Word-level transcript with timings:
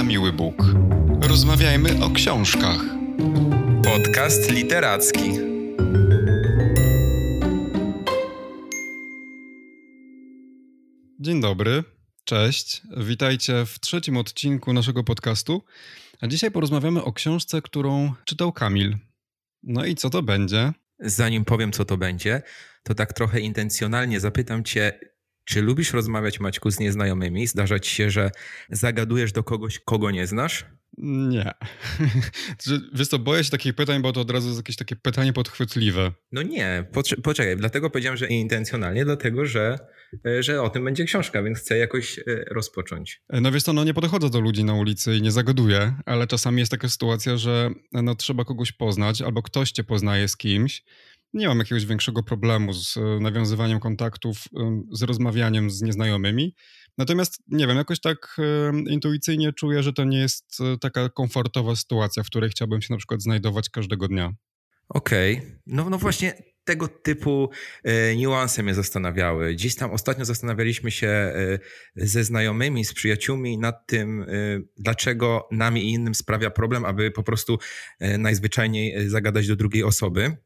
na 0.00 0.04
miły 0.04 0.32
Bóg. 0.32 0.54
Rozmawiajmy 1.20 2.04
o 2.04 2.10
książkach. 2.10 2.80
Podcast 3.84 4.50
literacki. 4.50 5.30
Dzień 11.18 11.40
dobry, 11.40 11.84
cześć. 12.24 12.82
Witajcie 12.96 13.66
w 13.66 13.80
trzecim 13.80 14.16
odcinku 14.16 14.72
naszego 14.72 15.04
podcastu. 15.04 15.64
A 16.20 16.26
dzisiaj 16.26 16.50
porozmawiamy 16.50 17.04
o 17.04 17.12
książce, 17.12 17.62
którą 17.62 18.12
czytał 18.24 18.52
Kamil. 18.52 18.96
No 19.62 19.84
i 19.84 19.94
co 19.94 20.10
to 20.10 20.22
będzie? 20.22 20.72
Zanim 20.98 21.44
powiem, 21.44 21.72
co 21.72 21.84
to 21.84 21.96
będzie, 21.96 22.42
to 22.82 22.94
tak 22.94 23.12
trochę 23.12 23.40
intencjonalnie 23.40 24.20
zapytam 24.20 24.64
Cię, 24.64 25.00
czy 25.50 25.62
lubisz 25.62 25.92
rozmawiać, 25.92 26.40
Maćku, 26.40 26.70
z 26.70 26.80
nieznajomymi? 26.80 27.46
Zdarza 27.46 27.78
ci 27.78 27.94
się, 27.94 28.10
że 28.10 28.30
zagadujesz 28.70 29.32
do 29.32 29.42
kogoś, 29.44 29.78
kogo 29.78 30.10
nie 30.10 30.26
znasz? 30.26 30.64
Nie. 30.98 31.50
Wiesz 32.94 33.08
co, 33.08 33.18
boję 33.18 33.44
się 33.44 33.50
takich 33.50 33.74
pytań, 33.74 34.02
bo 34.02 34.12
to 34.12 34.20
od 34.20 34.30
razu 34.30 34.46
jest 34.46 34.58
jakieś 34.58 34.76
takie 34.76 34.96
pytanie 34.96 35.32
podchwytliwe. 35.32 36.12
No 36.32 36.42
nie, 36.42 36.86
poczekaj, 37.22 37.56
dlatego 37.56 37.90
powiedziałem, 37.90 38.16
że 38.16 38.26
intencjonalnie, 38.26 39.04
dlatego 39.04 39.46
że, 39.46 39.78
e, 40.26 40.42
że 40.42 40.62
o 40.62 40.70
tym 40.70 40.84
będzie 40.84 41.04
książka, 41.04 41.42
więc 41.42 41.58
chcę 41.58 41.78
jakoś 41.78 42.18
e, 42.18 42.22
rozpocząć. 42.50 43.22
E, 43.28 43.40
no 43.40 43.52
wiesz 43.52 43.62
co, 43.62 43.72
no 43.72 43.84
nie 43.84 43.94
podchodzę 43.94 44.30
do 44.30 44.40
ludzi 44.40 44.64
na 44.64 44.74
ulicy 44.74 45.16
i 45.16 45.22
nie 45.22 45.30
zagaduję, 45.30 45.94
ale 46.06 46.26
czasami 46.26 46.58
jest 46.58 46.70
taka 46.70 46.88
sytuacja, 46.88 47.36
że 47.36 47.70
no, 47.92 48.14
trzeba 48.14 48.44
kogoś 48.44 48.72
poznać, 48.72 49.22
albo 49.22 49.42
ktoś 49.42 49.70
cię 49.70 49.84
poznaje 49.84 50.28
z 50.28 50.36
kimś, 50.36 50.84
nie 51.32 51.48
mam 51.48 51.58
jakiegoś 51.58 51.86
większego 51.86 52.22
problemu 52.22 52.72
z 52.72 52.96
e, 52.96 53.00
nawiązywaniem 53.20 53.80
kontaktów, 53.80 54.38
z 54.92 55.02
rozmawianiem 55.02 55.70
z 55.70 55.82
nieznajomymi. 55.82 56.54
Natomiast 56.98 57.42
nie 57.48 57.66
wiem, 57.66 57.76
jakoś 57.76 58.00
tak 58.00 58.36
intuicyjnie 58.88 59.52
czuję, 59.52 59.82
że 59.82 59.92
to 59.92 60.04
nie 60.04 60.18
jest 60.18 60.58
e, 60.60 60.78
taka 60.78 61.08
komfortowa 61.08 61.76
sytuacja, 61.76 62.22
w 62.22 62.26
której 62.26 62.50
chciałbym 62.50 62.82
się 62.82 62.94
na 62.94 62.98
przykład 62.98 63.22
znajdować 63.22 63.70
każdego 63.70 64.08
dnia. 64.08 64.32
Okej, 64.88 65.36
okay. 65.36 65.60
no, 65.66 65.90
no 65.90 65.98
właśnie 65.98 66.34
tego 66.64 66.88
typu 66.88 67.50
e, 67.84 68.16
niuanse 68.16 68.62
mnie 68.62 68.74
zastanawiały. 68.74 69.56
Dziś 69.56 69.74
tam 69.74 69.90
ostatnio 69.90 70.24
zastanawialiśmy 70.24 70.90
się 70.90 71.08
e, 71.08 71.58
ze 71.96 72.24
znajomymi, 72.24 72.84
z 72.84 72.94
przyjaciółmi 72.94 73.58
nad 73.58 73.86
tym, 73.86 74.22
e, 74.22 74.26
dlaczego 74.78 75.48
nam 75.50 75.78
i 75.78 75.90
innym 75.90 76.14
sprawia 76.14 76.50
problem, 76.50 76.84
aby 76.84 77.10
po 77.10 77.22
prostu 77.22 77.58
e, 78.00 78.18
najzwyczajniej 78.18 79.08
zagadać 79.08 79.48
do 79.48 79.56
drugiej 79.56 79.84
osoby 79.84 80.36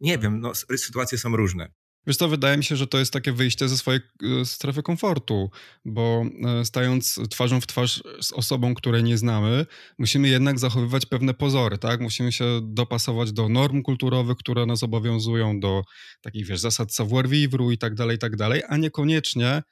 nie 0.00 0.18
wiem, 0.18 0.40
no, 0.40 0.54
sytuacje 0.54 1.18
są 1.18 1.36
różne. 1.36 1.72
Wiesz 2.06 2.16
co, 2.16 2.28
wydaje 2.28 2.56
mi 2.56 2.64
się, 2.64 2.76
że 2.76 2.86
to 2.86 2.98
jest 2.98 3.12
takie 3.12 3.32
wyjście 3.32 3.68
ze 3.68 3.76
swojej 3.76 4.00
e, 4.40 4.44
strefy 4.44 4.82
komfortu, 4.82 5.50
bo 5.84 6.24
e, 6.44 6.64
stając 6.64 7.20
twarzą 7.30 7.60
w 7.60 7.66
twarz 7.66 8.02
z 8.20 8.32
osobą, 8.32 8.74
której 8.74 9.04
nie 9.04 9.18
znamy, 9.18 9.66
musimy 9.98 10.28
jednak 10.28 10.58
zachowywać 10.58 11.06
pewne 11.06 11.34
pozory, 11.34 11.78
tak? 11.78 12.00
Musimy 12.00 12.32
się 12.32 12.60
dopasować 12.62 13.32
do 13.32 13.48
norm 13.48 13.82
kulturowych, 13.82 14.36
które 14.36 14.66
nas 14.66 14.82
obowiązują, 14.82 15.60
do 15.60 15.82
takich, 16.22 16.46
wiesz, 16.46 16.60
zasad 16.60 16.94
savoir-vivre 16.94 17.72
i 17.72 17.78
tak 17.78 17.94
dalej, 17.94 18.16
i 18.16 18.18
tak 18.18 18.36
dalej, 18.36 18.62
a 18.68 18.76
niekoniecznie 18.76 19.62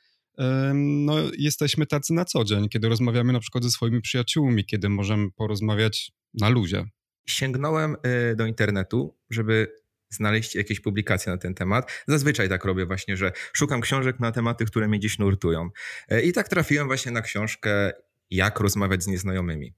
no, 0.75 1.15
jesteśmy 1.39 1.87
tacy 1.87 2.15
na 2.15 2.25
co 2.25 2.45
dzień, 2.45 2.69
kiedy 2.69 2.89
rozmawiamy 2.89 3.33
na 3.33 3.41
przykład 3.41 3.65
ze 3.65 3.71
swoimi 3.71 4.01
przyjaciółmi, 4.01 4.65
kiedy 4.65 4.89
możemy 4.89 5.31
porozmawiać 5.31 6.13
na 6.35 6.49
luzie. 6.49 6.85
Sięgnąłem 7.29 7.97
e, 8.03 8.37
do 8.37 8.47
internetu, 8.47 9.17
żeby 9.31 9.73
znaleźć 10.11 10.55
jakieś 10.55 10.81
publikacje 10.81 11.33
na 11.33 11.39
ten 11.39 11.55
temat. 11.55 11.91
Zazwyczaj 12.07 12.49
tak 12.49 12.65
robię 12.65 12.87
właśnie, 12.87 13.17
że 13.17 13.33
szukam 13.53 13.81
książek 13.81 14.21
na 14.21 14.33
tematy, 14.33 14.65
które 14.65 14.89
mnie 14.89 15.01
dziś 15.01 15.19
nurtują. 15.19 15.71
E, 16.09 16.23
I 16.23 16.33
tak 16.33 16.49
trafiłem 16.49 16.87
właśnie 16.87 17.13
na 17.13 17.23
książkę 17.23 17.93
jak 18.31 18.61
rozmawiać 18.61 19.03
z 19.03 19.07
nieznajomymi. 19.07 19.75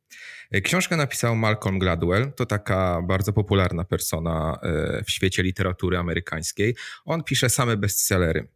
E, 0.51 0.61
książkę 0.61 0.97
napisał 0.97 1.37
Malcolm 1.37 1.79
Gladwell, 1.79 2.33
to 2.33 2.47
taka 2.47 3.03
bardzo 3.03 3.33
popularna 3.33 3.85
persona 3.85 4.59
e, 4.63 5.05
w 5.05 5.11
świecie 5.11 5.43
literatury 5.43 5.99
amerykańskiej. 5.99 6.77
On 7.05 7.25
pisze 7.25 7.51
same 7.51 7.77
bestsellery. 7.77 8.49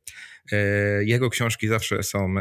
Jego 1.01 1.31
książki 1.31 1.69
zawsze 1.69 2.03
są 2.03 2.35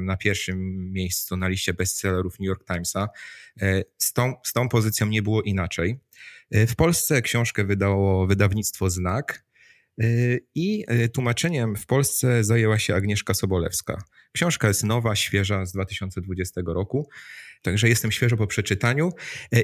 na 0.00 0.16
pierwszym 0.16 0.58
miejscu 0.92 1.36
na 1.36 1.48
liście 1.48 1.74
bestsellerów 1.74 2.40
New 2.40 2.46
York 2.46 2.64
Timesa. 2.64 3.08
Z 3.98 4.12
tą, 4.12 4.34
z 4.44 4.52
tą 4.52 4.68
pozycją 4.68 5.06
nie 5.06 5.22
było 5.22 5.42
inaczej. 5.42 6.00
E, 6.50 6.66
w 6.66 6.76
Polsce 6.76 7.22
książkę 7.22 7.64
wydało 7.64 8.26
wydawnictwo 8.26 8.90
Znak 8.90 9.44
e, 10.00 10.04
i 10.54 10.84
e, 10.88 11.08
tłumaczeniem 11.08 11.76
w 11.76 11.86
Polsce 11.86 12.44
zajęła 12.44 12.78
się 12.78 12.94
Agnieszka 12.94 13.34
Sobolewska. 13.34 14.02
Książka 14.32 14.68
jest 14.68 14.84
nowa, 14.84 15.16
świeża 15.16 15.66
z 15.66 15.72
2020 15.72 16.60
roku, 16.66 17.08
także 17.62 17.88
jestem 17.88 18.12
świeżo 18.12 18.36
po 18.36 18.46
przeczytaniu 18.46 19.10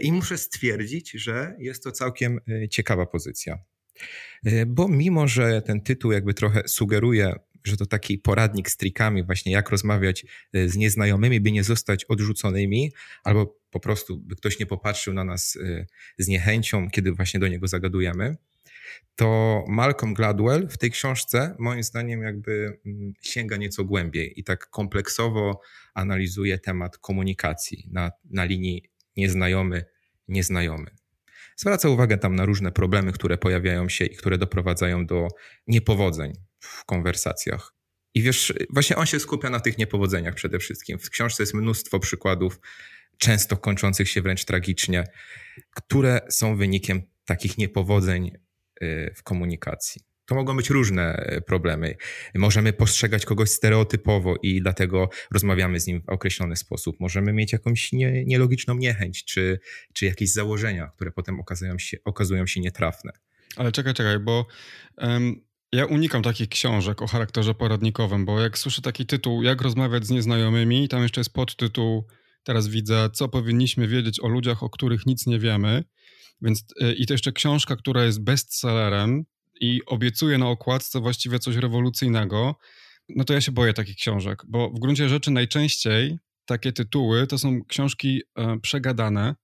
i 0.00 0.12
muszę 0.12 0.38
stwierdzić, 0.38 1.10
że 1.10 1.56
jest 1.58 1.84
to 1.84 1.92
całkiem 1.92 2.40
ciekawa 2.70 3.06
pozycja. 3.06 3.58
Bo 4.66 4.88
mimo, 4.88 5.28
że 5.28 5.62
ten 5.62 5.80
tytuł 5.80 6.12
jakby 6.12 6.34
trochę 6.34 6.62
sugeruje 6.68 7.34
że 7.64 7.76
to 7.76 7.86
taki 7.86 8.18
poradnik 8.18 8.70
z 8.70 8.76
trikami, 8.76 9.24
właśnie 9.24 9.52
jak 9.52 9.70
rozmawiać 9.70 10.26
e, 10.52 10.68
z 10.68 10.76
nieznajomymi, 10.76 11.40
by 11.40 11.52
nie 11.52 11.64
zostać 11.64 12.04
odrzuconymi, 12.04 12.92
albo 13.24 13.58
po 13.70 13.80
prostu, 13.80 14.16
by 14.18 14.36
ktoś 14.36 14.58
nie 14.58 14.66
popatrzył 14.66 15.14
na 15.14 15.24
nas 15.24 15.56
e, 15.56 15.86
z 16.18 16.28
niechęcią, 16.28 16.90
kiedy 16.90 17.12
właśnie 17.12 17.40
do 17.40 17.48
niego 17.48 17.68
zagadujemy. 17.68 18.36
To 19.16 19.64
Malcolm 19.68 20.14
Gladwell 20.14 20.68
w 20.68 20.78
tej 20.78 20.90
książce, 20.90 21.56
moim 21.58 21.82
zdaniem, 21.82 22.22
jakby 22.22 22.78
mm, 22.86 23.12
sięga 23.22 23.56
nieco 23.56 23.84
głębiej 23.84 24.40
i 24.40 24.44
tak 24.44 24.70
kompleksowo 24.70 25.60
analizuje 25.94 26.58
temat 26.58 26.98
komunikacji 26.98 27.88
na, 27.92 28.12
na 28.30 28.44
linii 28.44 28.82
nieznajomy, 29.16 29.84
nieznajomy. 30.28 30.90
Zwraca 31.56 31.88
uwagę 31.88 32.18
tam 32.18 32.36
na 32.36 32.44
różne 32.44 32.72
problemy, 32.72 33.12
które 33.12 33.38
pojawiają 33.38 33.88
się 33.88 34.04
i 34.04 34.16
które 34.16 34.38
doprowadzają 34.38 35.06
do 35.06 35.28
niepowodzeń 35.66 36.32
w 36.64 36.84
konwersacjach. 36.84 37.74
I 38.14 38.22
wiesz, 38.22 38.52
właśnie 38.70 38.96
on 38.96 39.06
się 39.06 39.20
skupia 39.20 39.50
na 39.50 39.60
tych 39.60 39.78
niepowodzeniach 39.78 40.34
przede 40.34 40.58
wszystkim. 40.58 40.98
W 40.98 41.10
książce 41.10 41.42
jest 41.42 41.54
mnóstwo 41.54 42.00
przykładów, 42.00 42.60
często 43.18 43.56
kończących 43.56 44.08
się 44.08 44.22
wręcz 44.22 44.44
tragicznie, 44.44 45.04
które 45.74 46.20
są 46.30 46.56
wynikiem 46.56 47.02
takich 47.24 47.58
niepowodzeń 47.58 48.30
y, 48.82 49.12
w 49.16 49.22
komunikacji. 49.22 50.02
To 50.26 50.34
mogą 50.34 50.56
być 50.56 50.70
różne 50.70 51.32
y, 51.36 51.40
problemy. 51.40 51.96
Możemy 52.34 52.72
postrzegać 52.72 53.26
kogoś 53.26 53.50
stereotypowo 53.50 54.36
i 54.42 54.62
dlatego 54.62 55.10
rozmawiamy 55.30 55.80
z 55.80 55.86
nim 55.86 56.02
w 56.02 56.08
określony 56.08 56.56
sposób. 56.56 57.00
Możemy 57.00 57.32
mieć 57.32 57.52
jakąś 57.52 57.92
nie, 57.92 58.24
nielogiczną 58.24 58.74
niechęć, 58.74 59.24
czy, 59.24 59.60
czy 59.92 60.06
jakieś 60.06 60.32
założenia, 60.32 60.90
które 60.96 61.10
potem 61.10 61.40
okazują 61.40 61.78
się, 61.78 61.96
okazują 62.04 62.46
się 62.46 62.60
nietrafne. 62.60 63.12
Ale 63.56 63.72
czekaj, 63.72 63.94
czekaj, 63.94 64.18
bo 64.18 64.46
um, 64.98 65.44
ja 65.74 65.86
unikam 65.86 66.22
takich 66.22 66.48
książek 66.48 67.02
o 67.02 67.06
charakterze 67.06 67.54
poradnikowym, 67.54 68.24
bo 68.24 68.40
jak 68.40 68.58
słyszę 68.58 68.82
taki 68.82 69.06
tytuł, 69.06 69.42
jak 69.42 69.62
rozmawiać 69.62 70.06
z 70.06 70.10
nieznajomymi, 70.10 70.88
tam 70.88 71.02
jeszcze 71.02 71.20
jest 71.20 71.32
podtytuł, 71.32 72.06
teraz 72.42 72.68
widzę, 72.68 73.10
co 73.12 73.28
powinniśmy 73.28 73.88
wiedzieć 73.88 74.20
o 74.20 74.28
ludziach, 74.28 74.62
o 74.62 74.70
których 74.70 75.06
nic 75.06 75.26
nie 75.26 75.38
wiemy. 75.38 75.84
Więc 76.42 76.64
y, 76.82 76.94
i 76.94 77.06
to 77.06 77.14
jeszcze 77.14 77.32
książka, 77.32 77.76
która 77.76 78.04
jest 78.04 78.24
bestsellerem 78.24 79.24
i 79.60 79.80
obiecuje 79.86 80.38
na 80.38 80.48
okładce 80.48 81.00
właściwie 81.00 81.38
coś 81.38 81.56
rewolucyjnego, 81.56 82.54
no 83.08 83.24
to 83.24 83.34
ja 83.34 83.40
się 83.40 83.52
boję 83.52 83.72
takich 83.72 83.96
książek, 83.96 84.42
bo 84.48 84.70
w 84.70 84.80
gruncie 84.80 85.08
rzeczy 85.08 85.30
najczęściej 85.30 86.18
takie 86.46 86.72
tytuły 86.72 87.26
to 87.26 87.38
są 87.38 87.64
książki 87.64 88.22
e, 88.36 88.60
przegadane, 88.60 89.34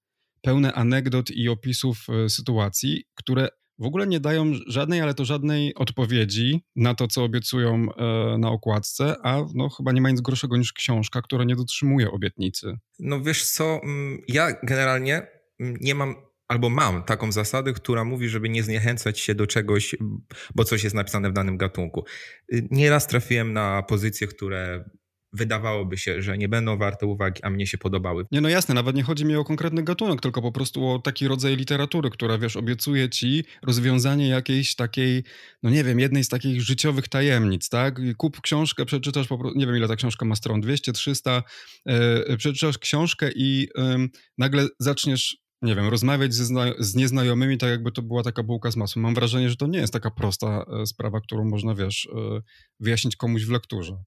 pełne 0.43 0.73
anegdot 0.73 1.31
i 1.31 1.49
opisów 1.49 2.07
e, 2.09 2.29
sytuacji, 2.29 3.05
które 3.15 3.49
w 3.81 3.85
ogóle 3.85 4.07
nie 4.07 4.21
dają 4.21 4.53
żadnej, 4.67 5.01
ale 5.01 5.15
to 5.15 5.25
żadnej 5.25 5.75
odpowiedzi 5.75 6.65
na 6.77 6.95
to, 6.95 7.09
co 7.09 7.25
obiecują 7.25 7.87
e, 7.97 8.39
na 8.39 8.51
okładce, 8.51 9.15
a 9.23 9.45
no, 9.55 9.69
chyba 9.69 9.93
nie 9.93 10.01
ma 10.01 10.11
nic 10.11 10.21
gorszego 10.21 10.57
niż 10.57 10.73
książka, 10.73 11.23
która 11.23 11.45
nie 11.45 11.57
dotrzymuje 11.57 12.11
obietnicy. 12.11 12.79
No 12.99 13.21
wiesz 13.21 13.45
co, 13.45 13.81
mm, 13.83 14.23
ja 14.29 14.53
generalnie 14.63 15.27
mm, 15.61 15.77
nie 15.81 15.95
mam 15.95 16.15
albo 16.49 16.71
mam 16.71 17.03
taką 17.05 17.33
zasadę, 17.33 17.73
która 17.73 18.05
mówi, 18.05 18.29
żeby 18.29 18.49
nie 18.49 18.63
zniechęcać 18.63 19.21
się 19.21 19.35
do 19.35 19.47
czegoś, 19.47 19.97
bo 20.55 20.65
coś 20.65 20.85
jest 20.85 20.97
napisane 20.97 21.31
w 21.31 21.33
danym 21.33 21.57
gatunku. 21.57 22.05
Y, 22.53 22.69
nieraz 22.71 23.07
trafiłem 23.07 23.53
na 23.53 23.83
pozycje, 23.83 24.27
które 24.27 24.85
wydawałoby 25.33 25.99
się, 25.99 26.23
że 26.23 26.39
nie 26.39 26.49
będą 26.49 26.79
warte 26.79 27.07
uwagi, 27.07 27.43
a 27.43 27.51
mnie 27.51 27.67
się 27.67 27.79
podobały. 27.79 28.25
Nie, 28.33 28.41
no 28.41 28.49
jasne, 28.49 28.75
nawet 28.75 28.97
nie 28.97 29.03
chodzi 29.03 29.25
mi 29.25 29.37
o 29.37 29.45
konkretny 29.45 29.83
gatunek, 29.83 30.21
tylko 30.21 30.43
po 30.43 30.53
prostu 30.53 30.89
o 30.89 30.99
taki 30.99 31.29
rodzaj 31.29 31.57
literatury, 31.57 32.11
która, 32.11 32.39
wiesz, 32.39 32.57
obiecuje 32.57 33.09
ci 33.09 33.45
rozwiązanie 33.63 34.29
jakiejś 34.29 34.75
takiej, 34.75 35.25
no 35.63 35.71
nie 35.71 35.85
wiem, 35.85 36.01
jednej 36.01 36.25
z 36.25 36.29
takich 36.29 36.63
życiowych 36.63 37.09
tajemnic, 37.09 37.69
tak? 37.69 38.01
Kup 38.17 38.41
książkę, 38.41 38.85
przeczytasz 38.85 39.29
po 39.29 39.39
prostu, 39.39 39.59
nie 39.59 39.67
wiem 39.67 39.77
ile 39.77 39.89
ta 39.89 39.97
książka 39.97 40.27
ma 40.27 40.35
stron, 40.35 40.61
200, 40.61 40.93
300, 40.93 41.43
yy, 41.87 42.37
przeczytasz 42.37 42.79
książkę 42.79 43.31
i 43.35 43.69
yy, 43.77 44.09
nagle 44.39 44.69
zaczniesz 44.79 45.37
nie 45.63 45.75
wiem, 45.75 45.89
rozmawiać 45.89 46.35
ze 46.35 46.75
z 46.79 46.95
nieznajomymi, 46.95 47.59
tak 47.59 47.71
jakby 47.71 47.93
to 47.93 48.03
była 48.03 48.23
taka 48.23 48.43
bułka 48.43 48.71
z 48.71 48.77
masłem. 48.77 49.03
Mam 49.03 49.15
wrażenie, 49.15 49.51
że 49.51 49.57
to 49.57 49.67
nie 49.67 49.79
jest 49.79 49.93
taka 49.93 50.11
prosta 50.11 50.65
e, 50.83 50.87
sprawa, 50.87 51.21
którą 51.21 51.45
można, 51.45 51.75
wiesz, 51.75 52.09
e, 52.13 52.41
wyjaśnić 52.81 53.17
komuś 53.17 53.45
w 53.45 53.51
lekturze. 53.51 54.03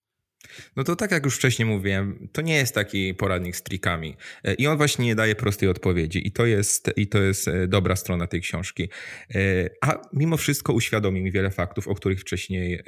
No 0.75 0.83
to 0.83 0.95
tak 0.95 1.11
jak 1.11 1.25
już 1.25 1.35
wcześniej 1.35 1.65
mówiłem, 1.65 2.29
to 2.31 2.41
nie 2.41 2.55
jest 2.55 2.75
taki 2.75 3.13
poradnik 3.13 3.55
z 3.55 3.63
trikami. 3.63 4.15
E, 4.43 4.53
I 4.53 4.67
on 4.67 4.77
właśnie 4.77 5.05
nie 5.05 5.15
daje 5.15 5.35
prostej 5.35 5.69
odpowiedzi. 5.69 6.27
I 6.27 6.31
to 6.31 6.45
jest, 6.45 6.91
i 6.95 7.07
to 7.07 7.21
jest 7.21 7.47
e, 7.47 7.67
dobra 7.67 7.95
strona 7.95 8.27
tej 8.27 8.41
książki. 8.41 8.89
E, 9.35 9.37
a 9.81 10.01
mimo 10.13 10.37
wszystko 10.37 10.73
uświadomi 10.73 11.21
mi 11.21 11.31
wiele 11.31 11.51
faktów, 11.51 11.87
o 11.87 11.95
których 11.95 12.21
wcześniej 12.21 12.83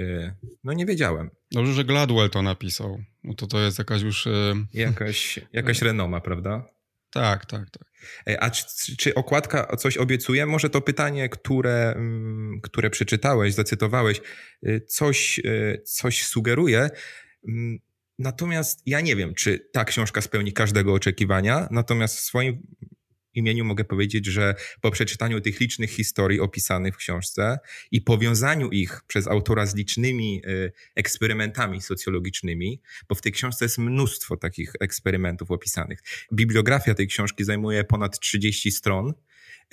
no 0.63 0.73
nie 0.73 0.85
wiedziałem. 0.85 1.29
Dobrze, 1.51 1.73
że 1.73 1.83
Gladwell 1.83 2.29
to 2.29 2.41
napisał. 2.41 3.03
No 3.23 3.33
to 3.33 3.47
to 3.47 3.59
jest 3.59 3.79
jakaś 3.79 4.01
już... 4.01 4.27
Jakaś, 4.73 5.39
jakaś 5.53 5.81
renoma, 5.81 6.21
prawda? 6.21 6.65
Tak, 7.11 7.45
tak, 7.45 7.69
tak. 7.69 7.87
A 8.39 8.49
czy, 8.49 8.97
czy, 8.97 9.15
okładka 9.15 9.75
coś 9.75 9.97
obiecuje? 9.97 10.45
Może 10.45 10.69
to 10.69 10.81
pytanie, 10.81 11.29
które, 11.29 11.93
mm, 11.95 12.61
które 12.61 12.89
przeczytałeś, 12.89 13.53
zacytowałeś, 13.53 14.21
coś, 14.87 15.41
coś 15.83 16.23
sugeruje, 16.23 16.89
natomiast 18.19 18.81
ja 18.85 19.01
nie 19.01 19.15
wiem, 19.15 19.33
czy 19.33 19.69
ta 19.73 19.85
książka 19.85 20.21
spełni 20.21 20.53
każdego 20.53 20.93
oczekiwania, 20.93 21.67
natomiast 21.71 22.17
w 22.17 22.21
swoim 22.21 22.67
imieniu 23.35 23.65
mogę 23.65 23.83
powiedzieć, 23.83 24.25
że 24.25 24.55
po 24.81 24.91
przeczytaniu 24.91 25.41
tych 25.41 25.59
licznych 25.59 25.91
historii 25.91 26.39
opisanych 26.39 26.93
w 26.93 26.97
książce 26.97 27.59
i 27.91 28.01
powiązaniu 28.01 28.69
ich 28.69 29.01
przez 29.07 29.27
autora 29.27 29.65
z 29.65 29.75
licznymi 29.75 30.41
y, 30.47 30.71
eksperymentami 30.95 31.81
socjologicznymi, 31.81 32.81
bo 33.09 33.15
w 33.15 33.21
tej 33.21 33.31
książce 33.31 33.65
jest 33.65 33.77
mnóstwo 33.77 34.37
takich 34.37 34.73
eksperymentów 34.79 35.51
opisanych. 35.51 35.99
Bibliografia 36.33 36.93
tej 36.93 37.07
książki 37.07 37.43
zajmuje 37.43 37.83
ponad 37.83 38.19
30 38.19 38.71
stron 38.71 39.13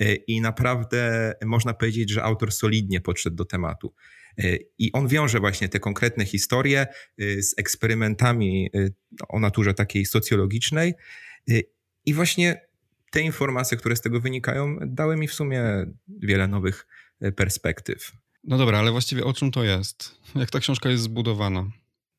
y, 0.01 0.15
i 0.15 0.41
naprawdę 0.41 1.33
można 1.45 1.73
powiedzieć, 1.73 2.09
że 2.09 2.23
autor 2.23 2.51
solidnie 2.51 3.01
podszedł 3.01 3.35
do 3.35 3.45
tematu. 3.45 3.93
E, 4.37 4.57
I 4.77 4.91
on 4.91 5.07
wiąże 5.07 5.39
właśnie 5.39 5.69
te 5.69 5.79
konkretne 5.79 6.25
historie 6.25 6.87
z 7.17 7.53
eksperymentami 7.57 8.69
o 9.29 9.39
naturze 9.39 9.73
takiej 9.73 10.05
socjologicznej. 10.05 10.93
I 12.05 12.13
właśnie 12.13 12.61
te 13.13 13.21
informacje, 13.21 13.77
które 13.77 13.95
z 13.95 14.01
tego 14.01 14.19
wynikają, 14.19 14.77
dały 14.81 15.17
mi 15.17 15.27
w 15.27 15.33
sumie 15.33 15.63
wiele 16.07 16.47
nowych 16.47 16.87
perspektyw. 17.35 18.11
No 18.43 18.57
dobra, 18.57 18.79
ale 18.79 18.91
właściwie 18.91 19.23
o 19.23 19.33
czym 19.33 19.51
to 19.51 19.63
jest? 19.63 20.15
Jak 20.35 20.49
ta 20.49 20.59
książka 20.59 20.89
jest 20.89 21.03
zbudowana? 21.03 21.71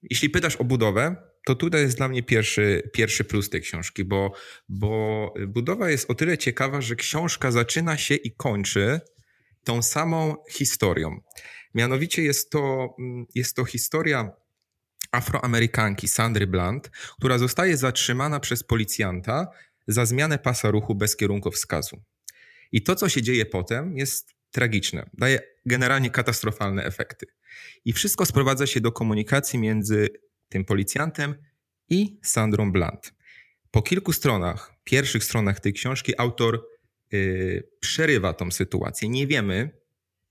Jeśli 0.03 0.31
pytasz 0.31 0.57
o 0.57 0.65
budowę, 0.65 1.17
to 1.47 1.55
tutaj 1.55 1.81
jest 1.81 1.97
dla 1.97 2.09
mnie 2.09 2.23
pierwszy, 2.23 2.91
pierwszy 2.93 3.25
plus 3.25 3.51
tej 3.51 3.61
książki, 3.61 4.05
bo, 4.05 4.33
bo 4.69 5.35
budowa 5.49 5.91
jest 5.91 6.11
o 6.11 6.15
tyle 6.15 6.39
ciekawa, 6.39 6.81
że 6.81 6.97
książka 6.97 7.51
zaczyna 7.51 7.97
się 7.97 8.15
i 8.15 8.33
kończy 8.33 9.01
tą 9.65 9.83
samą 9.83 10.37
historią. 10.51 11.21
Mianowicie 11.75 12.23
jest 12.23 12.51
to, 12.51 12.95
mm, 12.99 13.27
jest 13.35 13.57
to 13.57 13.65
historia 13.65 14.31
afroamerykanki 15.13 16.09
Sandry 16.09 16.47
Blunt, 16.47 16.91
która 17.19 17.39
zostaje 17.39 17.77
zatrzymana 17.77 18.41
przez 18.41 18.63
policjanta 18.63 19.49
za 19.87 20.07
zmianę 20.07 20.39
pasa 20.39 20.71
ruchu 20.71 20.95
bez 20.95 21.17
kierunkowskazu. 21.17 22.03
I 22.73 22.83
to, 22.83 22.95
co 22.95 23.09
się 23.09 23.23
dzieje 23.23 23.47
potem, 23.47 23.97
jest 23.97 24.35
tragiczne. 24.51 25.11
Daje 25.15 25.41
generalnie 25.67 26.11
katastrofalne 26.11 26.85
efekty. 26.85 27.27
I 27.85 27.93
wszystko 27.93 28.27
sprowadza 28.27 28.67
się 28.67 28.81
do 28.81 28.93
komunikacji 28.93 29.59
między 29.59 30.09
tym 30.49 30.65
policjantem 30.65 31.35
i 31.89 32.19
Sandrą 32.23 32.73
Blunt. 32.73 33.15
Po 33.71 33.83
kilku 33.83 34.13
stronach, 34.13 34.75
pierwszych 34.85 35.25
stronach 35.25 35.61
tej 35.61 35.73
książki, 35.73 36.19
autor 36.19 36.67
yy, 37.13 37.69
przerywa 37.81 38.33
tą 38.33 38.51
sytuację. 38.51 39.09
Nie 39.09 39.27
wiemy, 39.27 39.71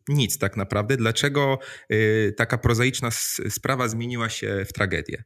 nic 0.07 0.37
tak 0.37 0.57
naprawdę. 0.57 0.97
Dlaczego 0.97 1.59
y, 1.91 2.33
taka 2.37 2.57
prozaiczna 2.57 3.11
sprawa 3.49 3.87
zmieniła 3.87 4.29
się 4.29 4.65
w 4.65 4.73
tragedię? 4.73 5.23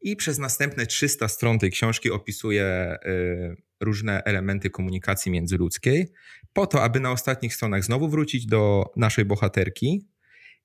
I 0.00 0.16
przez 0.16 0.38
następne 0.38 0.86
300 0.86 1.28
stron 1.28 1.58
tej 1.58 1.70
książki 1.70 2.10
opisuje 2.10 2.96
y, 3.06 3.56
różne 3.80 4.22
elementy 4.24 4.70
komunikacji 4.70 5.32
międzyludzkiej, 5.32 6.12
po 6.52 6.66
to, 6.66 6.82
aby 6.82 7.00
na 7.00 7.12
ostatnich 7.12 7.54
stronach 7.54 7.84
znowu 7.84 8.08
wrócić 8.08 8.46
do 8.46 8.84
naszej 8.96 9.24
bohaterki 9.24 10.08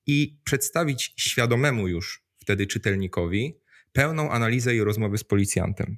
i 0.05 0.37
przedstawić 0.43 1.13
świadomemu 1.17 1.87
już 1.87 2.23
wtedy 2.37 2.67
czytelnikowi 2.67 3.59
pełną 3.91 4.31
analizę 4.31 4.75
i 4.75 4.83
rozmowy 4.83 5.17
z 5.17 5.23
policjantem. 5.23 5.97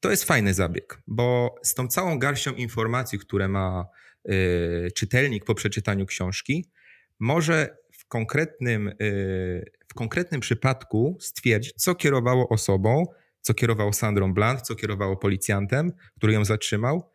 To 0.00 0.10
jest 0.10 0.24
fajny 0.24 0.54
zabieg, 0.54 1.02
bo 1.06 1.54
z 1.62 1.74
tą 1.74 1.88
całą 1.88 2.18
garścią 2.18 2.52
informacji, 2.52 3.18
które 3.18 3.48
ma 3.48 3.86
Y, 4.30 4.90
czytelnik 4.94 5.44
po 5.44 5.54
przeczytaniu 5.54 6.06
książki 6.06 6.70
może 7.18 7.76
w 8.04 8.08
konkretnym, 8.08 8.88
y, 8.88 9.72
w 9.88 9.94
konkretnym 9.94 10.40
przypadku 10.40 11.16
stwierdzić, 11.20 11.72
co 11.76 11.94
kierowało 11.94 12.48
osobą, 12.48 13.04
co 13.40 13.54
kierowało 13.54 13.92
Sandrą 13.92 14.34
Blunt, 14.34 14.62
co 14.62 14.74
kierowało 14.74 15.16
policjantem, 15.16 15.92
który 16.16 16.32
ją 16.32 16.44
zatrzymał 16.44 17.10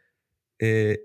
y, 0.63 0.97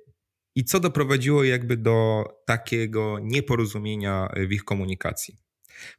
i 0.54 0.64
co 0.64 0.80
doprowadziło 0.80 1.44
jakby 1.44 1.76
do 1.76 2.24
takiego 2.46 3.18
nieporozumienia 3.22 4.28
w 4.48 4.52
ich 4.52 4.64
komunikacji. 4.64 5.36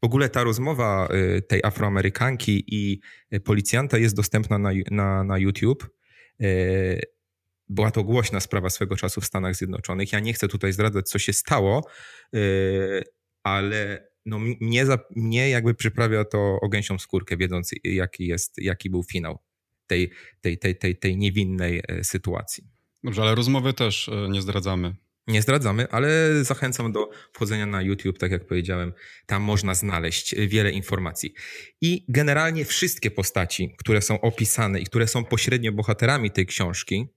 W 0.01 0.05
ogóle 0.05 0.29
ta 0.29 0.43
rozmowa 0.43 1.09
tej 1.47 1.61
Afroamerykanki 1.63 2.63
i 2.67 3.01
policjanta 3.39 3.97
jest 3.97 4.15
dostępna 4.15 4.57
na, 4.57 4.69
na, 4.91 5.23
na 5.23 5.37
YouTube 5.37 5.89
była 7.69 7.91
to 7.91 8.03
głośna 8.03 8.39
sprawa 8.39 8.69
swego 8.69 8.95
czasu 8.95 9.21
w 9.21 9.25
Stanach 9.25 9.55
Zjednoczonych. 9.55 10.13
Ja 10.13 10.19
nie 10.19 10.33
chcę 10.33 10.47
tutaj 10.47 10.73
zdradzać, 10.73 11.09
co 11.09 11.19
się 11.19 11.33
stało, 11.33 11.83
ale 13.45 14.07
no 14.25 14.39
mnie, 14.39 14.85
mnie 15.15 15.49
jakby 15.49 15.73
przyprawia 15.73 16.25
to 16.25 16.57
o 16.61 16.69
gęsią 16.69 16.99
skórkę, 16.99 17.37
wiedząc 17.37 17.71
jaki, 17.83 18.27
jest, 18.27 18.57
jaki 18.57 18.89
był 18.89 19.03
finał 19.03 19.39
tej, 19.87 20.11
tej, 20.41 20.57
tej, 20.57 20.75
tej, 20.75 20.97
tej 20.97 21.17
niewinnej 21.17 21.81
e, 21.87 22.03
sytuacji. 22.03 22.63
Dobrze, 23.03 23.21
ale 23.21 23.35
rozmowy 23.35 23.73
też 23.73 24.09
e, 24.09 24.29
nie 24.29 24.41
zdradzamy. 24.41 24.95
Nie 25.27 25.41
zdradzamy, 25.41 25.87
ale 25.91 26.43
zachęcam 26.43 26.91
do 26.91 27.09
wchodzenia 27.33 27.65
na 27.65 27.81
YouTube, 27.81 28.17
tak 28.17 28.31
jak 28.31 28.47
powiedziałem. 28.47 28.93
Tam 29.25 29.41
można 29.41 29.75
znaleźć 29.75 30.35
wiele 30.35 30.71
informacji. 30.71 31.33
I 31.81 32.05
generalnie 32.09 32.65
wszystkie 32.65 33.11
postaci, 33.11 33.75
które 33.77 34.01
są 34.01 34.21
opisane 34.21 34.79
i 34.79 34.85
które 34.85 35.07
są 35.07 35.23
pośrednio 35.23 35.71
bohaterami 35.71 36.31
tej 36.31 36.45
książki, 36.45 37.07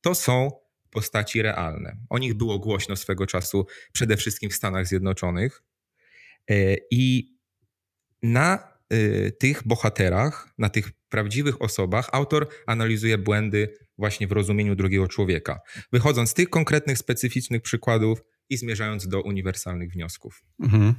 to 0.00 0.14
są 0.14 0.50
postaci 0.90 1.42
realne. 1.42 1.96
O 2.10 2.18
nich 2.18 2.34
było 2.34 2.58
głośno 2.58 2.96
swego 2.96 3.26
czasu, 3.26 3.66
przede 3.92 4.16
wszystkim 4.16 4.50
w 4.50 4.54
Stanach 4.54 4.86
Zjednoczonych. 4.86 5.62
E, 6.50 6.76
I 6.90 7.36
na 8.22 8.72
e, 8.90 9.30
tych 9.30 9.66
bohaterach, 9.66 10.54
na 10.58 10.68
tych 10.68 10.90
prawdziwych 11.08 11.62
osobach, 11.62 12.08
autor 12.12 12.48
analizuje 12.66 13.18
błędy 13.18 13.76
właśnie 13.98 14.26
w 14.26 14.32
rozumieniu 14.32 14.76
drugiego 14.76 15.08
człowieka, 15.08 15.60
wychodząc 15.92 16.30
z 16.30 16.34
tych 16.34 16.50
konkretnych, 16.50 16.98
specyficznych 16.98 17.62
przykładów 17.62 18.22
i 18.48 18.56
zmierzając 18.56 19.08
do 19.08 19.22
uniwersalnych 19.22 19.92
wniosków. 19.92 20.44
Mhm. 20.62 20.94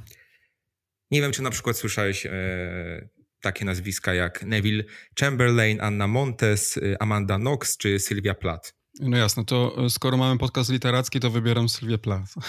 Nie 1.10 1.20
wiem, 1.20 1.32
czy 1.32 1.42
na 1.42 1.50
przykład 1.50 1.76
słyszałeś 1.76 2.26
e, 2.26 3.08
takie 3.40 3.64
nazwiska 3.64 4.14
jak 4.14 4.42
Neville 4.42 4.84
Chamberlain, 5.20 5.80
Anna 5.80 6.06
Montes, 6.06 6.80
Amanda 7.00 7.36
Knox 7.36 7.76
czy 7.76 7.98
Sylvia 7.98 8.34
Plath. 8.34 8.83
No 9.00 9.16
jasne, 9.16 9.44
to 9.44 9.84
e, 9.84 9.90
skoro 9.90 10.16
mamy 10.16 10.38
podcast 10.38 10.70
literacki, 10.70 11.20
to 11.20 11.30
wybieram 11.30 11.68
Sylwię 11.68 11.98
Plath. 11.98 12.34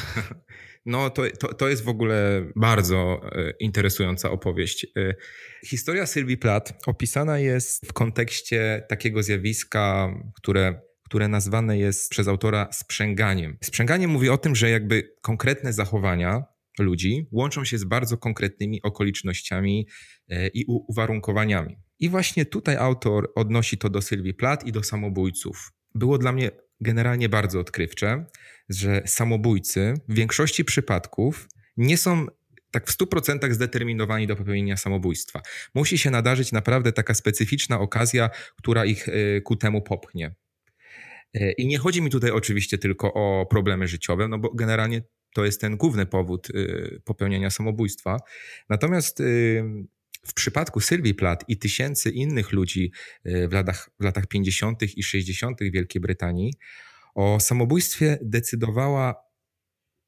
No 0.88 1.10
to, 1.10 1.24
to, 1.40 1.54
to 1.54 1.70
jest 1.70 1.84
w 1.84 1.90
ogóle 1.90 2.46
bardzo 2.56 3.22
e, 3.32 3.54
interesująca 3.60 4.32
opowieść. 4.32 4.88
E, 4.98 5.16
historia 5.66 6.06
Sylwii 6.06 6.38
Plath 6.38 6.74
opisana 6.88 7.40
jest 7.40 7.88
w 7.88 7.94
kontekście 7.94 8.86
takiego 8.90 9.24
zjawiska, 9.24 10.14
które 10.36 10.82
które 11.06 11.28
nazwane 11.28 11.78
jest 11.78 12.10
przez 12.10 12.28
autora 12.28 12.68
sprzęganiem. 12.72 13.58
Sprzęganie 13.64 14.08
mówi 14.08 14.30
o 14.30 14.38
tym, 14.38 14.56
że 14.56 14.70
jakby 14.70 15.16
konkretne 15.22 15.74
zachowania 15.74 16.44
ludzi 16.80 17.28
łączą 17.32 17.66
się 17.66 17.78
z 17.78 17.84
bardzo 17.84 18.18
konkretnymi 18.18 18.82
okolicznościami 18.84 19.88
i 20.54 20.66
uwarunkowaniami. 20.68 21.78
I 22.00 22.10
właśnie 22.10 22.46
tutaj 22.46 22.78
autor 22.78 23.32
odnosi 23.36 23.78
to 23.78 23.90
do 23.90 24.02
Sylwii 24.02 24.34
Plath 24.34 24.66
i 24.66 24.72
do 24.72 24.84
samobójców 24.84 25.72
było 25.96 26.18
dla 26.18 26.32
mnie 26.32 26.52
generalnie 26.82 27.30
bardzo 27.30 27.60
odkrywcze, 27.60 28.25
że 28.70 29.02
samobójcy 29.06 29.94
w 30.10 30.14
większości 30.14 30.66
przypadków 30.66 31.48
nie 31.78 31.98
są 31.98 32.28
tak 32.72 32.88
w 32.88 32.98
100% 32.98 33.54
zdeterminowani 33.54 34.28
do 34.28 34.36
popełnienia 34.36 34.78
samobójstwa. 34.78 35.42
Musi 35.75 35.98
się 35.98 36.12
nadarzyć 36.12 36.52
naprawdę 36.52 36.92
taka 36.92 37.14
specyficzna 37.14 37.80
okazja, 37.80 38.30
która 38.58 38.86
ich 38.86 39.10
e, 39.10 39.42
ku 39.42 39.56
temu 39.56 39.82
popchnie. 39.82 40.36
E, 41.34 41.52
I 41.52 41.68
nie 41.68 41.78
chodzi 41.78 42.02
mi 42.02 42.10
tutaj 42.10 42.32
oczywiście 42.32 42.78
tylko 42.78 43.14
o 43.14 43.46
problemy 43.46 43.88
życiowe, 43.88 44.28
no 44.28 44.40
bo 44.40 44.54
generalnie 44.54 45.02
to 45.34 45.46
jest 45.46 45.62
ten 45.62 45.78
główny 45.78 46.06
powód 46.06 46.48
e, 46.50 47.00
popełnienia 47.00 47.50
samobójstwa. 47.50 48.18
Natomiast 48.70 49.24
w 50.27 50.34
przypadku 50.34 50.82
Sylwii 50.82 51.13
Plath 51.13 51.46
i 51.48 51.58
tysięcy 51.58 52.10
innych 52.10 52.51
ludzi 52.51 52.91
e, 53.24 53.48
w 53.48 53.53
latach, 53.53 53.89
w 54.00 54.03
latach 54.03 54.27
50. 54.27 54.98
i 54.98 55.03
60. 55.03 55.60
w 55.62 55.72
Wielkiej 55.72 56.01
Brytanii 56.01 56.53
o 57.15 57.39
samobójstwie 57.39 58.17
decydowała 58.22 59.25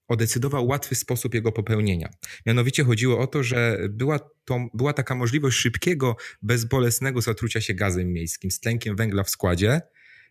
o 0.08 0.16
decydował 0.16 0.68
łatwy 0.68 0.96
sposób 0.96 1.34
jego 1.34 1.52
popełnienia. 1.52 2.10
Mianowicie 2.46 2.84
chodziło 2.84 3.20
o 3.20 3.28
to, 3.28 3.44
że 3.44 3.80
była, 3.90 4.20
to, 4.46 4.60
była 4.74 4.94
taka 4.94 5.16
możliwość 5.16 5.58
szybkiego, 5.58 6.16
bezbolesnego 6.42 7.22
zatrucia 7.22 7.62
się 7.62 7.74
gazem 7.74 8.14
miejskim 8.14 8.52
z 8.52 8.60
tlenkiem 8.60 8.96
węgla 8.96 9.24
w 9.24 9.30
składzie, 9.30 9.82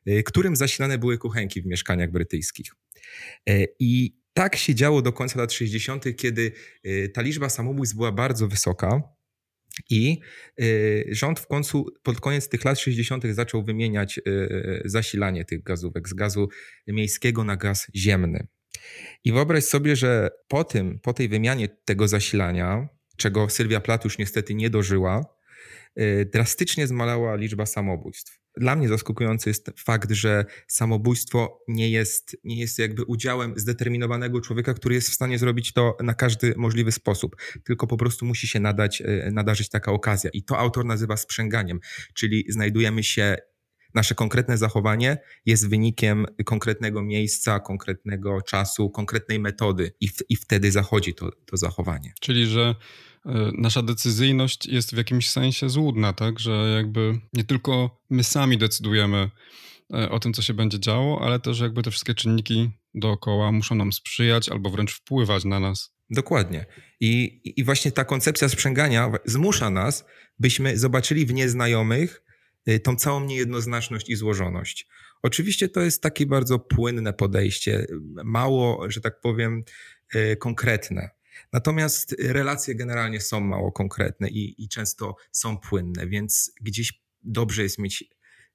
y, 0.08 0.22
którym 0.22 0.56
zasilane 0.56 0.98
były 0.98 1.18
kuchenki 1.18 1.62
w 1.62 1.66
mieszkaniach 1.66 2.10
brytyjskich. 2.10 2.66
Y, 3.50 3.66
I 3.78 4.16
tak 4.32 4.56
się 4.56 4.74
działo 4.74 5.02
do 5.02 5.12
końca 5.12 5.40
lat 5.40 5.52
60., 5.52 6.04
kiedy 6.16 6.52
ta 7.14 7.22
liczba 7.22 7.48
samobójstw 7.48 7.96
była 7.96 8.12
bardzo 8.12 8.48
wysoka. 8.48 9.15
I 9.90 10.18
rząd 11.10 11.40
w 11.40 11.46
końcu 11.46 11.86
pod 12.02 12.20
koniec 12.20 12.48
tych 12.48 12.64
lat 12.64 12.80
60. 12.80 13.24
zaczął 13.30 13.62
wymieniać 13.62 14.20
zasilanie 14.84 15.44
tych 15.44 15.62
gazówek 15.62 16.08
z 16.08 16.14
gazu 16.14 16.48
miejskiego 16.86 17.44
na 17.44 17.56
gaz 17.56 17.86
ziemny. 17.94 18.46
I 19.24 19.32
wyobraź 19.32 19.64
sobie, 19.64 19.96
że 19.96 20.30
po 20.48 20.64
tym, 20.64 20.98
po 20.98 21.12
tej 21.12 21.28
wymianie 21.28 21.68
tego 21.68 22.08
zasilania, 22.08 22.88
czego 23.16 23.48
Sylwia 23.48 23.80
Plat 23.80 24.04
już 24.04 24.18
niestety 24.18 24.54
nie 24.54 24.70
dożyła, 24.70 25.24
y, 26.00 26.30
drastycznie 26.32 26.86
zmalała 26.86 27.36
liczba 27.36 27.66
samobójstw. 27.66 28.45
Dla 28.56 28.76
mnie 28.76 28.88
zaskakujący 28.88 29.50
jest 29.50 29.70
fakt, 29.76 30.12
że 30.12 30.44
samobójstwo 30.68 31.64
nie 31.68 31.90
jest, 31.90 32.36
nie 32.44 32.60
jest 32.60 32.78
jakby 32.78 33.04
udziałem 33.04 33.58
zdeterminowanego 33.58 34.40
człowieka, 34.40 34.74
który 34.74 34.94
jest 34.94 35.10
w 35.10 35.14
stanie 35.14 35.38
zrobić 35.38 35.72
to 35.72 35.96
na 36.02 36.14
każdy 36.14 36.54
możliwy 36.56 36.92
sposób, 36.92 37.36
tylko 37.64 37.86
po 37.86 37.96
prostu 37.96 38.26
musi 38.26 38.48
się 38.48 38.60
nadać, 38.60 39.00
y, 39.00 39.30
nadarzyć 39.32 39.68
taka 39.68 39.92
okazja. 39.92 40.30
I 40.30 40.42
to 40.42 40.58
autor 40.58 40.84
nazywa 40.84 41.16
sprzęganiem, 41.16 41.80
czyli 42.14 42.44
znajdujemy 42.48 43.02
się 43.02 43.36
nasze 43.96 44.14
konkretne 44.14 44.58
zachowanie 44.58 45.18
jest 45.46 45.68
wynikiem 45.68 46.26
konkretnego 46.44 47.02
miejsca, 47.02 47.60
konkretnego 47.60 48.42
czasu, 48.42 48.90
konkretnej 48.90 49.38
metody 49.40 49.92
i, 50.00 50.08
w, 50.08 50.16
i 50.28 50.36
wtedy 50.36 50.70
zachodzi 50.70 51.14
to, 51.14 51.30
to 51.46 51.56
zachowanie. 51.56 52.12
Czyli, 52.20 52.46
że 52.46 52.60
e, 52.70 52.74
nasza 53.58 53.82
decyzyjność 53.82 54.66
jest 54.66 54.94
w 54.94 54.96
jakimś 54.96 55.30
sensie 55.30 55.68
złudna, 55.68 56.12
tak? 56.12 56.38
Że 56.38 56.50
jakby 56.76 57.20
nie 57.32 57.44
tylko 57.44 58.00
my 58.10 58.24
sami 58.24 58.58
decydujemy 58.58 59.30
e, 59.94 60.10
o 60.10 60.20
tym, 60.20 60.32
co 60.32 60.42
się 60.42 60.54
będzie 60.54 60.80
działo, 60.80 61.20
ale 61.22 61.40
też 61.40 61.60
jakby 61.60 61.82
te 61.82 61.90
wszystkie 61.90 62.14
czynniki 62.14 62.70
dookoła 62.94 63.52
muszą 63.52 63.74
nam 63.74 63.92
sprzyjać 63.92 64.48
albo 64.48 64.70
wręcz 64.70 64.92
wpływać 64.94 65.44
na 65.44 65.60
nas. 65.60 65.96
Dokładnie. 66.10 66.66
I, 67.00 67.40
I 67.56 67.64
właśnie 67.64 67.92
ta 67.92 68.04
koncepcja 68.04 68.48
sprzęgania 68.48 69.12
zmusza 69.24 69.70
nas, 69.70 70.04
byśmy 70.38 70.78
zobaczyli 70.78 71.26
w 71.26 71.34
nieznajomych 71.34 72.26
Y, 72.68 72.80
tą 72.80 72.96
całą 72.96 73.24
niejednoznaczność 73.24 74.10
i 74.10 74.16
złożoność. 74.16 74.88
Oczywiście 75.22 75.68
to 75.68 75.80
jest 75.80 76.02
takie 76.02 76.26
bardzo 76.26 76.58
płynne 76.58 77.12
podejście, 77.12 77.86
mało, 78.24 78.90
że 78.90 79.00
tak 79.00 79.20
powiem, 79.20 79.64
y, 80.14 80.36
konkretne. 80.36 81.10
Natomiast 81.52 82.16
relacje 82.18 82.74
generalnie 82.74 83.20
są 83.20 83.40
mało 83.40 83.72
konkretne 83.72 84.28
i, 84.28 84.64
i 84.64 84.68
często 84.68 85.16
są 85.32 85.58
płynne, 85.58 86.06
więc 86.06 86.52
gdzieś 86.60 87.00
dobrze 87.22 87.62
jest 87.62 87.78
mieć 87.78 88.04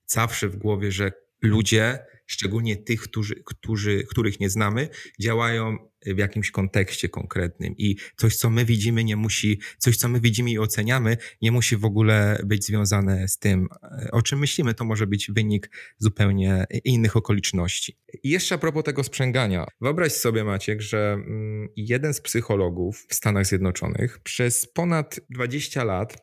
zawsze 0.06 0.50
w 0.50 0.56
głowie, 0.56 0.92
że 0.92 1.12
ludzie, 1.42 2.06
szczególnie 2.26 2.78
tych, 2.78 3.02
którzy, 3.02 3.44
którzy, 3.46 4.04
których 4.04 4.40
nie 4.40 4.50
znamy, 4.50 4.90
działają 5.20 5.91
w 6.06 6.18
jakimś 6.18 6.52
kontekście 6.52 7.10
konkretnym 7.10 7.76
i 7.78 7.96
coś, 8.18 8.36
co 8.36 8.50
my 8.50 8.66
widzimy, 8.66 9.04
nie 9.04 9.16
musi, 9.16 9.60
coś, 9.78 9.98
co 9.98 10.10
my 10.10 10.20
widzimy 10.20 10.52
i 10.52 10.60
oceniamy, 10.60 11.18
nie 11.42 11.52
musi 11.52 11.78
w 11.78 11.86
ogóle 11.86 12.42
być 12.46 12.66
związane 12.66 13.28
z 13.28 13.38
tym, 13.38 13.68
o 14.12 14.22
czym 14.22 14.40
myślimy. 14.40 14.74
To 14.74 14.86
może 14.86 15.08
być 15.08 15.32
wynik 15.32 15.70
zupełnie 15.98 16.66
innych 16.84 17.18
okoliczności. 17.18 17.98
I 18.24 18.30
jeszcze 18.30 18.56
a 18.56 18.58
propos 18.58 18.84
tego 18.84 19.04
sprzęgania. 19.04 19.66
Wyobraź 19.82 20.12
sobie, 20.12 20.44
Maciek, 20.44 20.82
że 20.82 21.14
mm, 21.14 21.70
jeden 21.76 22.14
z 22.14 22.22
psychologów 22.22 23.06
w 23.10 23.16
Stanach 23.16 23.46
Zjednoczonych 23.46 24.20
przez 24.20 24.68
ponad 24.74 25.20
20 25.30 25.84
lat 25.84 26.18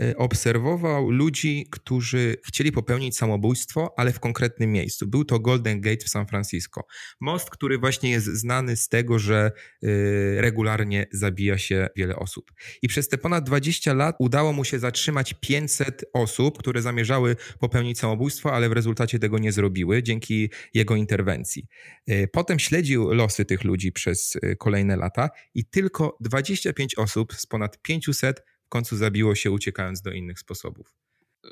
y, 0.00 0.16
obserwował 0.16 1.10
ludzi, 1.10 1.66
którzy 1.70 2.36
chcieli 2.46 2.72
popełnić 2.72 3.16
samobójstwo, 3.16 3.94
ale 3.96 4.12
w 4.12 4.20
konkretnym 4.20 4.72
miejscu. 4.72 5.06
Był 5.06 5.24
to 5.24 5.38
Golden 5.38 5.80
Gate 5.80 6.04
w 6.04 6.08
San 6.08 6.26
Francisco. 6.26 6.84
Most, 7.20 7.50
który 7.50 7.78
właśnie 7.78 8.10
jest 8.10 8.26
znany 8.26 8.76
z 8.76 8.88
tego, 8.88 9.18
że 9.22 9.52
y, 9.84 10.36
regularnie 10.38 11.06
zabija 11.12 11.58
się 11.58 11.88
wiele 11.96 12.16
osób. 12.16 12.52
I 12.82 12.88
przez 12.88 13.08
te 13.08 13.18
ponad 13.18 13.44
20 13.44 13.94
lat 13.94 14.16
udało 14.18 14.52
mu 14.52 14.64
się 14.64 14.78
zatrzymać 14.78 15.34
500 15.40 16.04
osób, 16.12 16.58
które 16.58 16.82
zamierzały 16.82 17.36
popełnić 17.60 17.98
samobójstwo, 17.98 18.52
ale 18.52 18.68
w 18.68 18.72
rezultacie 18.72 19.18
tego 19.18 19.38
nie 19.38 19.52
zrobiły 19.52 20.02
dzięki 20.02 20.50
jego 20.74 20.96
interwencji. 20.96 21.66
Y, 22.10 22.28
potem 22.32 22.58
śledził 22.58 23.12
losy 23.12 23.44
tych 23.44 23.64
ludzi 23.64 23.92
przez 23.92 24.36
y, 24.36 24.56
kolejne 24.58 24.96
lata 24.96 25.28
i 25.54 25.64
tylko 25.64 26.16
25 26.20 26.98
osób 26.98 27.32
z 27.34 27.46
ponad 27.46 27.82
500 27.82 28.42
w 28.66 28.68
końcu 28.68 28.96
zabiło 28.96 29.34
się 29.34 29.50
uciekając 29.50 30.02
do 30.02 30.10
innych 30.10 30.38
sposobów. 30.38 30.94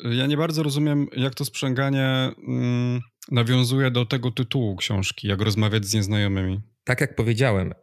Ja 0.04 0.26
nie 0.26 0.36
bardzo 0.36 0.62
rozumiem, 0.62 1.06
jak 1.16 1.34
to 1.34 1.44
sprzęganie 1.44 2.30
mm, 2.48 3.00
nawiązuje 3.30 3.90
do 3.90 4.06
tego 4.06 4.30
tytułu 4.30 4.76
książki, 4.76 5.28
jak 5.28 5.40
rozmawiać 5.40 5.84
z 5.84 5.94
nieznajomymi 5.94 6.60
tak 6.84 7.00
jak 7.00 7.16
powiedziałem, 7.16 7.74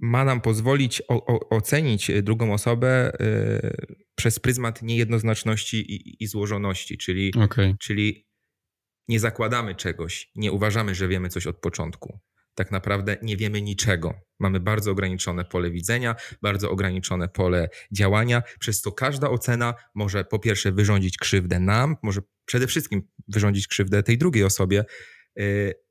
ma 0.00 0.24
nam 0.24 0.40
pozwolić 0.40 1.02
o, 1.08 1.26
o, 1.26 1.48
ocenić 1.48 2.10
drugą 2.22 2.52
osobę 2.52 3.12
y, 3.20 3.86
przez 4.14 4.38
pryzmat 4.38 4.82
niejednoznaczności 4.82 5.76
i, 5.76 6.24
i 6.24 6.26
złożoności, 6.26 6.98
czyli, 6.98 7.34
okay. 7.44 7.76
czyli 7.80 8.28
nie 9.08 9.20
zakładamy 9.20 9.74
czegoś, 9.74 10.30
nie 10.34 10.52
uważamy, 10.52 10.94
że 10.94 11.08
wiemy 11.08 11.28
coś 11.28 11.46
od 11.46 11.60
początku. 11.60 12.18
Tak 12.54 12.70
naprawdę 12.70 13.16
nie 13.22 13.36
wiemy 13.36 13.62
niczego. 13.62 14.14
Mamy 14.38 14.60
bardzo 14.60 14.90
ograniczone 14.90 15.44
pole 15.44 15.70
widzenia, 15.70 16.14
bardzo 16.42 16.70
ograniczone 16.70 17.28
pole 17.28 17.68
działania, 17.92 18.42
przez 18.60 18.80
co 18.80 18.92
każda 18.92 19.30
ocena 19.30 19.74
może 19.94 20.24
po 20.24 20.38
pierwsze 20.38 20.72
wyrządzić 20.72 21.18
krzywdę 21.18 21.60
nam, 21.60 21.96
może 22.02 22.20
przede 22.44 22.66
wszystkim 22.66 23.02
wyrządzić 23.28 23.68
krzywdę 23.68 24.02
tej 24.02 24.18
drugiej 24.18 24.44
osobie, 24.44 24.84
Y, 24.84 25.17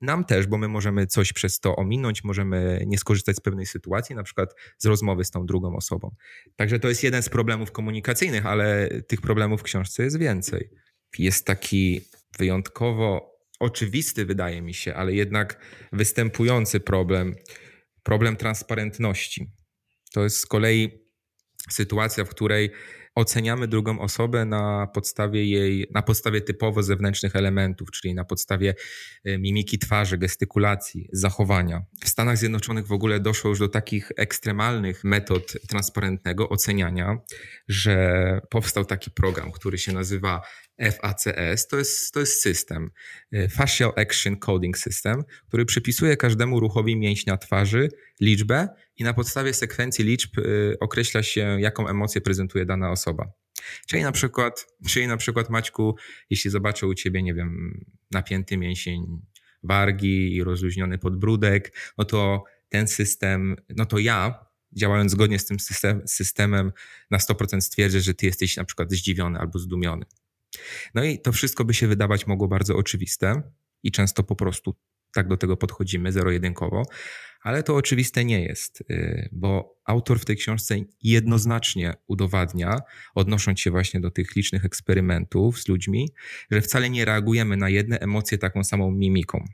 nam 0.01 0.25
też, 0.25 0.47
bo 0.47 0.57
my 0.57 0.67
możemy 0.67 1.07
coś 1.07 1.33
przez 1.33 1.59
to 1.59 1.75
ominąć, 1.75 2.23
możemy 2.23 2.83
nie 2.87 2.97
skorzystać 2.97 3.35
z 3.35 3.39
pewnej 3.39 3.65
sytuacji, 3.65 4.15
na 4.15 4.23
przykład 4.23 4.53
z 4.77 4.85
rozmowy 4.85 5.25
z 5.25 5.31
tą 5.31 5.45
drugą 5.45 5.75
osobą. 5.75 6.15
Także 6.55 6.79
to 6.79 6.89
jest 6.89 7.03
jeden 7.03 7.23
z 7.23 7.29
problemów 7.29 7.71
komunikacyjnych, 7.71 8.45
ale 8.45 8.89
tych 9.07 9.21
problemów 9.21 9.59
w 9.61 9.63
książce 9.63 10.03
jest 10.03 10.19
więcej. 10.19 10.69
Jest 11.19 11.45
taki 11.45 12.01
wyjątkowo 12.39 13.37
oczywisty, 13.59 14.25
wydaje 14.25 14.61
mi 14.61 14.73
się, 14.73 14.93
ale 14.93 15.13
jednak 15.13 15.61
występujący 15.91 16.79
problem, 16.79 17.35
problem 18.03 18.35
transparentności. 18.35 19.51
To 20.13 20.23
jest 20.23 20.37
z 20.37 20.45
kolei 20.45 21.07
sytuacja, 21.69 22.25
w 22.25 22.29
której 22.29 22.71
oceniamy 23.17 23.67
drugą 23.67 23.99
osobę 23.99 24.45
na 24.45 24.87
podstawie 24.87 25.45
jej, 25.45 25.87
na 25.93 26.01
podstawie 26.01 26.41
typowo 26.41 26.83
zewnętrznych 26.83 27.35
elementów, 27.35 27.91
czyli 27.91 28.13
na 28.13 28.25
podstawie 28.25 28.75
e, 29.25 29.37
mimiki 29.37 29.79
twarzy, 29.79 30.17
gestykulacji, 30.17 31.09
zachowania. 31.13 31.85
W 32.03 32.09
Stanach 32.09 32.37
Zjednoczonych 32.37 32.87
w 32.87 32.91
ogóle 32.91 33.19
doszło 33.19 33.49
już 33.49 33.59
do 33.59 33.69
takich 33.69 34.11
ekstremalnych 34.17 35.03
metod 35.03 35.57
transparentnego 35.67 36.49
oceniania, 36.49 37.17
że 37.67 38.41
powstał 38.49 38.85
taki 38.85 39.11
program, 39.11 39.51
który 39.51 39.77
się 39.77 39.93
nazywa 39.93 40.41
FACS 40.79 41.67
to 41.67 41.77
jest, 41.77 42.13
to 42.13 42.19
jest 42.19 42.41
system, 42.41 42.91
e, 43.31 43.49
Facial 43.49 43.93
Action 43.95 44.37
Coding 44.37 44.77
System, 44.77 45.23
który 45.47 45.65
przypisuje 45.65 46.17
każdemu 46.17 46.59
ruchowi 46.59 46.95
mięśnia 46.95 47.37
twarzy 47.37 47.89
liczbę 48.21 48.67
i 48.95 49.03
na 49.03 49.13
podstawie 49.13 49.53
sekwencji 49.53 50.05
liczb 50.05 50.39
e, 50.39 50.43
określa 50.79 51.23
się, 51.23 51.57
jaką 51.59 51.87
emocję 51.87 52.21
prezentuje 52.21 52.65
dana 52.65 52.91
osoba. 52.91 53.31
Czyli 53.87 54.03
na 54.03 54.11
przykład, 54.11 54.67
czyli 54.87 55.07
na 55.07 55.17
przykład 55.17 55.49
Maćku, 55.49 55.95
jeśli 56.29 56.51
zobaczę 56.51 56.87
u 56.87 56.93
ciebie, 56.93 57.23
nie 57.23 57.33
wiem, 57.33 57.81
napięty 58.11 58.57
mięsień 58.57 59.21
wargi 59.63 60.35
i 60.35 60.43
rozluźniony 60.43 60.97
podbródek, 60.97 61.73
no 61.97 62.05
to 62.05 62.43
ten 62.69 62.87
system, 62.87 63.55
no 63.69 63.85
to 63.85 63.99
ja, 63.99 64.45
działając 64.71 65.11
zgodnie 65.11 65.39
z 65.39 65.45
tym 65.45 65.59
system, 65.59 66.01
systemem, 66.07 66.71
na 67.11 67.17
100% 67.17 67.61
stwierdzę, 67.61 68.01
że 68.01 68.13
ty 68.13 68.25
jesteś 68.25 68.57
na 68.57 68.63
przykład 68.63 68.91
zdziwiony 68.91 69.39
albo 69.39 69.59
zdumiony. 69.59 70.05
No 70.95 71.03
i 71.03 71.19
to 71.19 71.31
wszystko 71.31 71.65
by 71.65 71.73
się 71.73 71.87
wydawać 71.87 72.27
mogło 72.27 72.47
bardzo 72.47 72.75
oczywiste 72.75 73.41
i 73.83 73.91
często 73.91 74.23
po 74.23 74.35
prostu 74.35 74.75
tak 75.13 75.27
do 75.27 75.37
tego 75.37 75.57
podchodzimy 75.57 76.11
zero-jedynkowo, 76.11 76.83
ale 77.41 77.63
to 77.63 77.75
oczywiste 77.75 78.25
nie 78.25 78.43
jest, 78.43 78.81
y, 78.81 79.29
bo 79.31 79.79
autor 79.85 80.19
w 80.19 80.25
tej 80.25 80.37
książce 80.37 80.75
jednoznacznie 81.03 81.93
udowadnia, 82.07 82.79
odnosząc 83.15 83.59
się 83.59 83.71
właśnie 83.71 83.99
do 83.99 84.11
tych 84.11 84.35
licznych 84.35 84.65
eksperymentów 84.65 85.59
z 85.59 85.67
ludźmi, 85.67 86.09
że 86.51 86.61
wcale 86.61 86.89
nie 86.89 87.05
reagujemy 87.05 87.57
na 87.57 87.69
jedne 87.69 87.99
emocje 87.99 88.37
taką 88.37 88.63
samą 88.63 88.91
mimiką 88.91 89.45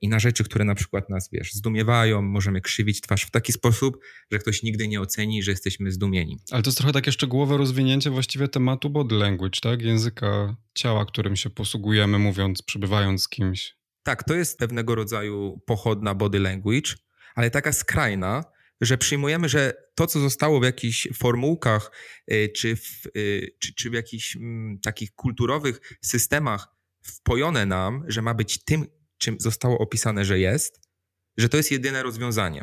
i 0.00 0.08
na 0.08 0.18
rzeczy, 0.18 0.44
które 0.44 0.64
na 0.64 0.74
przykład 0.74 1.10
nas, 1.10 1.28
wiesz, 1.32 1.52
zdumiewają, 1.52 2.22
możemy 2.22 2.60
krzywić 2.60 3.00
twarz 3.00 3.22
w 3.22 3.30
taki 3.30 3.52
sposób, 3.52 3.98
że 4.32 4.38
ktoś 4.38 4.62
nigdy 4.62 4.88
nie 4.88 5.00
oceni, 5.00 5.42
że 5.42 5.50
jesteśmy 5.50 5.92
zdumieni. 5.92 6.38
Ale 6.50 6.62
to 6.62 6.68
jest 6.68 6.78
trochę 6.78 6.92
takie 6.92 7.12
szczegółowe 7.12 7.56
rozwinięcie 7.56 8.10
właściwie 8.10 8.48
tematu 8.48 8.90
body 8.90 9.14
language, 9.14 9.60
tak? 9.62 9.82
Języka 9.82 10.56
ciała, 10.74 11.06
którym 11.06 11.36
się 11.36 11.50
posługujemy, 11.50 12.18
mówiąc, 12.18 12.62
przebywając 12.62 13.22
z 13.22 13.28
kimś. 13.28 13.76
Tak, 14.02 14.24
to 14.24 14.34
jest 14.34 14.58
pewnego 14.58 14.94
rodzaju 14.94 15.60
pochodna 15.66 16.14
body 16.14 16.38
language, 16.38 16.94
ale 17.34 17.50
taka 17.50 17.72
skrajna, 17.72 18.44
że 18.80 18.98
przyjmujemy, 18.98 19.48
że 19.48 19.74
to, 19.94 20.06
co 20.06 20.20
zostało 20.20 20.60
w 20.60 20.64
jakichś 20.64 21.08
formułkach 21.14 21.90
y, 22.32 22.52
czy 22.56 22.76
w, 22.76 23.06
y, 23.16 23.56
czy, 23.58 23.74
czy 23.74 23.90
w 23.90 23.92
jakichś 23.92 24.36
mm, 24.36 24.78
takich 24.80 25.14
kulturowych 25.14 25.98
systemach 26.00 26.68
wpojone 27.02 27.66
nam, 27.66 28.04
że 28.08 28.22
ma 28.22 28.34
być 28.34 28.64
tym, 28.64 28.86
czym 29.22 29.36
zostało 29.40 29.78
opisane, 29.78 30.24
że 30.24 30.38
jest, 30.38 30.80
że 31.36 31.48
to 31.48 31.56
jest 31.56 31.70
jedyne 31.70 32.02
rozwiązanie. 32.02 32.62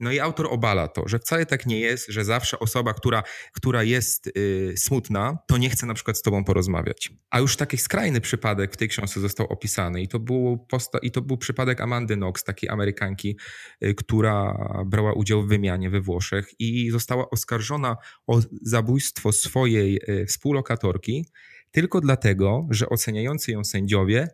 No 0.00 0.12
i 0.12 0.20
autor 0.20 0.46
obala 0.50 0.88
to, 0.88 1.08
że 1.08 1.18
wcale 1.18 1.46
tak 1.46 1.66
nie 1.66 1.80
jest, 1.80 2.06
że 2.08 2.24
zawsze 2.24 2.58
osoba, 2.58 2.94
która, 2.94 3.22
która 3.52 3.82
jest 3.82 4.26
y, 4.26 4.74
smutna, 4.76 5.38
to 5.48 5.58
nie 5.58 5.70
chce 5.70 5.86
na 5.86 5.94
przykład 5.94 6.18
z 6.18 6.22
tobą 6.22 6.44
porozmawiać. 6.44 7.10
A 7.30 7.40
już 7.40 7.56
taki 7.56 7.78
skrajny 7.78 8.20
przypadek 8.20 8.72
w 8.72 8.76
tej 8.76 8.88
książce 8.88 9.20
został 9.20 9.46
opisany 9.46 10.02
i 10.02 10.08
to, 10.08 10.18
było 10.18 10.66
posta- 10.72 10.98
i 11.02 11.10
to 11.10 11.22
był 11.22 11.36
przypadek 11.36 11.80
Amandy 11.80 12.16
Knox, 12.16 12.44
takiej 12.44 12.70
Amerykanki, 12.70 13.38
y, 13.84 13.94
która 13.94 14.58
brała 14.86 15.12
udział 15.12 15.42
w 15.42 15.48
wymianie 15.48 15.90
we 15.90 16.00
Włoszech 16.00 16.50
i 16.58 16.90
została 16.90 17.30
oskarżona 17.30 17.96
o 18.26 18.40
zabójstwo 18.62 19.32
swojej 19.32 20.00
y, 20.08 20.26
współlokatorki 20.26 21.24
tylko 21.70 22.00
dlatego, 22.00 22.66
że 22.70 22.88
oceniający 22.88 23.52
ją 23.52 23.64
sędziowie 23.64 24.28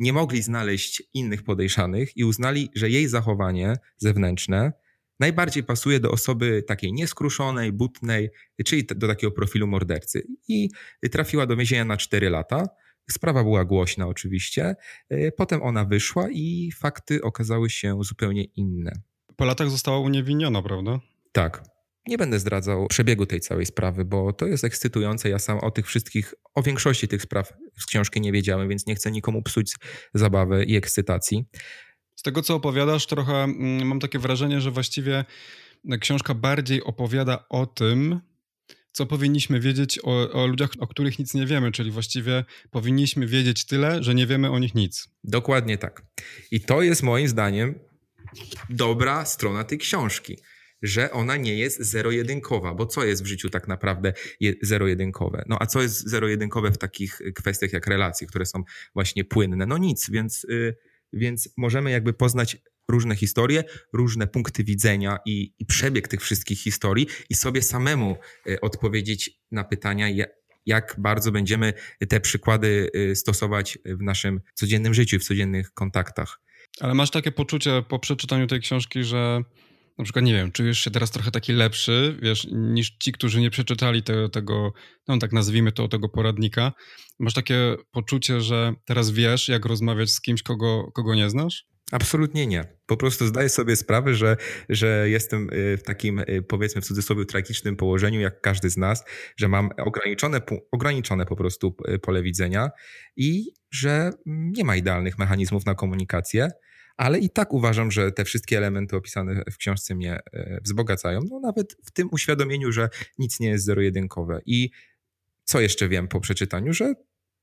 nie 0.00 0.12
mogli 0.12 0.42
znaleźć 0.42 1.02
innych 1.14 1.42
podejrzanych 1.42 2.16
i 2.16 2.24
uznali, 2.24 2.68
że 2.74 2.90
jej 2.90 3.08
zachowanie 3.08 3.74
zewnętrzne 3.96 4.72
najbardziej 5.20 5.64
pasuje 5.64 6.00
do 6.00 6.10
osoby 6.10 6.62
takiej 6.62 6.92
nieskruszonej, 6.92 7.72
butnej, 7.72 8.30
czyli 8.66 8.86
do 8.86 9.08
takiego 9.08 9.30
profilu 9.30 9.66
mordercy. 9.66 10.26
I 10.48 10.68
trafiła 11.10 11.46
do 11.46 11.56
więzienia 11.56 11.84
na 11.84 11.96
4 11.96 12.30
lata. 12.30 12.68
Sprawa 13.10 13.42
była 13.42 13.64
głośna 13.64 14.06
oczywiście. 14.06 14.74
Potem 15.36 15.62
ona 15.62 15.84
wyszła 15.84 16.28
i 16.30 16.72
fakty 16.76 17.22
okazały 17.22 17.70
się 17.70 17.98
zupełnie 18.02 18.44
inne. 18.44 18.92
Po 19.36 19.44
latach 19.44 19.70
została 19.70 19.98
uniewinniona, 19.98 20.62
prawda? 20.62 21.00
Tak. 21.32 21.64
Nie 22.06 22.18
będę 22.18 22.38
zdradzał 22.38 22.86
przebiegu 22.86 23.26
tej 23.26 23.40
całej 23.40 23.66
sprawy, 23.66 24.04
bo 24.04 24.32
to 24.32 24.46
jest 24.46 24.64
ekscytujące. 24.64 25.28
Ja 25.28 25.38
sam 25.38 25.58
o 25.58 25.70
tych 25.70 25.86
wszystkich, 25.86 26.34
o 26.54 26.62
większości 26.62 27.08
tych 27.08 27.22
spraw 27.22 27.52
z 27.78 27.86
książki 27.86 28.20
nie 28.20 28.32
wiedziałem, 28.32 28.68
więc 28.68 28.86
nie 28.86 28.94
chcę 28.94 29.10
nikomu 29.10 29.42
psuć 29.42 29.74
zabawy 30.14 30.64
i 30.64 30.76
ekscytacji. 30.76 31.44
Z 32.16 32.22
tego, 32.22 32.42
co 32.42 32.54
opowiadasz, 32.54 33.06
trochę 33.06 33.34
mm, 33.34 33.86
mam 33.86 34.00
takie 34.00 34.18
wrażenie, 34.18 34.60
że 34.60 34.70
właściwie 34.70 35.24
książka 36.00 36.34
bardziej 36.34 36.84
opowiada 36.84 37.44
o 37.48 37.66
tym, 37.66 38.20
co 38.92 39.06
powinniśmy 39.06 39.60
wiedzieć 39.60 39.98
o, 40.02 40.32
o, 40.32 40.46
ludziach, 40.46 40.70
o 40.78 40.86
których 40.86 41.18
nic 41.18 41.34
nie 41.34 41.46
wiemy, 41.46 41.72
czyli 41.72 41.90
właściwie 41.90 42.44
powinniśmy 42.70 43.26
wiedzieć 43.26 43.64
tyle, 43.64 44.02
że 44.02 44.14
nie 44.14 44.26
wiemy 44.26 44.50
o 44.50 44.58
nich 44.58 44.74
nic. 44.74 45.08
Dokładnie 45.24 45.78
tak. 45.78 46.02
I 46.50 46.60
to 46.60 46.82
jest 46.82 47.02
moim 47.02 47.28
zdaniem 47.28 47.74
dobra 48.70 49.24
strona 49.24 49.64
tej 49.64 49.78
książki 49.78 50.36
że 50.82 51.10
ona 51.10 51.36
nie 51.36 51.54
jest 51.54 51.80
zero-jedynkowa, 51.80 52.74
bo 52.74 52.86
co 52.86 53.04
jest 53.04 53.22
w 53.22 53.26
życiu 53.26 53.50
tak 53.50 53.68
naprawdę 53.68 54.12
zero-jedynkowe? 54.62 55.44
No 55.48 55.56
a 55.60 55.66
co 55.66 55.82
jest 55.82 56.08
zero-jedynkowe 56.08 56.72
w 56.72 56.78
takich 56.78 57.20
kwestiach 57.34 57.72
jak 57.72 57.86
relacje, 57.86 58.26
które 58.26 58.46
są 58.46 58.62
właśnie 58.94 59.24
płynne? 59.24 59.66
No 59.66 59.78
nic, 59.78 60.10
więc, 60.10 60.44
y, 60.44 60.76
więc 61.12 61.48
możemy 61.56 61.90
jakby 61.90 62.12
poznać 62.12 62.56
różne 62.88 63.16
historie, 63.16 63.64
różne 63.92 64.26
punkty 64.26 64.64
widzenia 64.64 65.18
i, 65.26 65.54
i 65.58 65.66
przebieg 65.66 66.08
tych 66.08 66.20
wszystkich 66.22 66.60
historii 66.60 67.06
i 67.30 67.34
sobie 67.34 67.62
samemu 67.62 68.16
y, 68.48 68.60
odpowiedzieć 68.60 69.30
na 69.50 69.64
pytania, 69.64 70.26
jak 70.66 70.96
bardzo 70.98 71.32
będziemy 71.32 71.72
te 72.08 72.20
przykłady 72.20 72.90
y, 72.96 73.16
stosować 73.16 73.78
w 73.84 74.02
naszym 74.02 74.40
codziennym 74.54 74.94
życiu, 74.94 75.18
w 75.18 75.24
codziennych 75.24 75.72
kontaktach. 75.72 76.40
Ale 76.80 76.94
masz 76.94 77.10
takie 77.10 77.32
poczucie 77.32 77.82
po 77.88 77.98
przeczytaniu 77.98 78.46
tej 78.46 78.60
książki, 78.60 79.04
że 79.04 79.42
na 80.00 80.04
przykład, 80.04 80.24
nie 80.24 80.32
wiem, 80.32 80.52
czujesz 80.52 80.78
się 80.78 80.90
teraz 80.90 81.10
trochę 81.10 81.30
taki 81.30 81.52
lepszy, 81.52 82.18
wiesz, 82.22 82.46
niż 82.52 82.90
ci, 82.90 83.12
którzy 83.12 83.40
nie 83.40 83.50
przeczytali 83.50 84.02
te, 84.02 84.28
tego, 84.28 84.72
no 85.08 85.18
tak 85.18 85.32
nazwijmy 85.32 85.72
to, 85.72 85.88
tego 85.88 86.08
poradnika. 86.08 86.72
Masz 87.18 87.34
takie 87.34 87.76
poczucie, 87.90 88.40
że 88.40 88.74
teraz 88.84 89.10
wiesz, 89.10 89.48
jak 89.48 89.64
rozmawiać 89.64 90.10
z 90.10 90.20
kimś, 90.20 90.42
kogo, 90.42 90.92
kogo 90.94 91.14
nie 91.14 91.30
znasz? 91.30 91.66
Absolutnie 91.92 92.46
nie. 92.46 92.64
Po 92.86 92.96
prostu 92.96 93.26
zdaję 93.26 93.48
sobie 93.48 93.76
sprawę, 93.76 94.14
że, 94.14 94.36
że 94.68 95.08
jestem 95.08 95.48
y, 95.52 95.76
w 95.76 95.82
takim, 95.82 96.18
y, 96.18 96.44
powiedzmy 96.48 96.82
w 96.82 96.84
cudzysłowie, 96.84 97.24
tragicznym 97.24 97.76
położeniu, 97.76 98.20
jak 98.20 98.40
każdy 98.40 98.70
z 98.70 98.76
nas, 98.76 99.04
że 99.36 99.48
mam 99.48 99.70
ograniczone, 99.78 100.40
ograniczone 100.72 101.26
po 101.26 101.36
prostu 101.36 101.76
y, 101.88 101.98
pole 101.98 102.22
widzenia 102.22 102.70
i 103.16 103.44
że 103.70 104.10
nie 104.26 104.64
ma 104.64 104.76
idealnych 104.76 105.18
mechanizmów 105.18 105.66
na 105.66 105.74
komunikację 105.74 106.50
ale 107.00 107.18
i 107.18 107.30
tak 107.30 107.52
uważam, 107.52 107.90
że 107.90 108.12
te 108.12 108.24
wszystkie 108.24 108.56
elementy 108.56 108.96
opisane 108.96 109.42
w 109.52 109.56
książce 109.56 109.94
mnie 109.94 110.18
e, 110.32 110.60
wzbogacają. 110.64 111.20
No 111.30 111.40
nawet 111.40 111.76
w 111.84 111.90
tym 111.90 112.08
uświadomieniu, 112.12 112.72
że 112.72 112.88
nic 113.18 113.40
nie 113.40 113.48
jest 113.48 113.64
zero-jedynkowe. 113.64 114.40
I 114.46 114.70
co 115.44 115.60
jeszcze 115.60 115.88
wiem 115.88 116.08
po 116.08 116.20
przeczytaniu, 116.20 116.72
że 116.72 116.94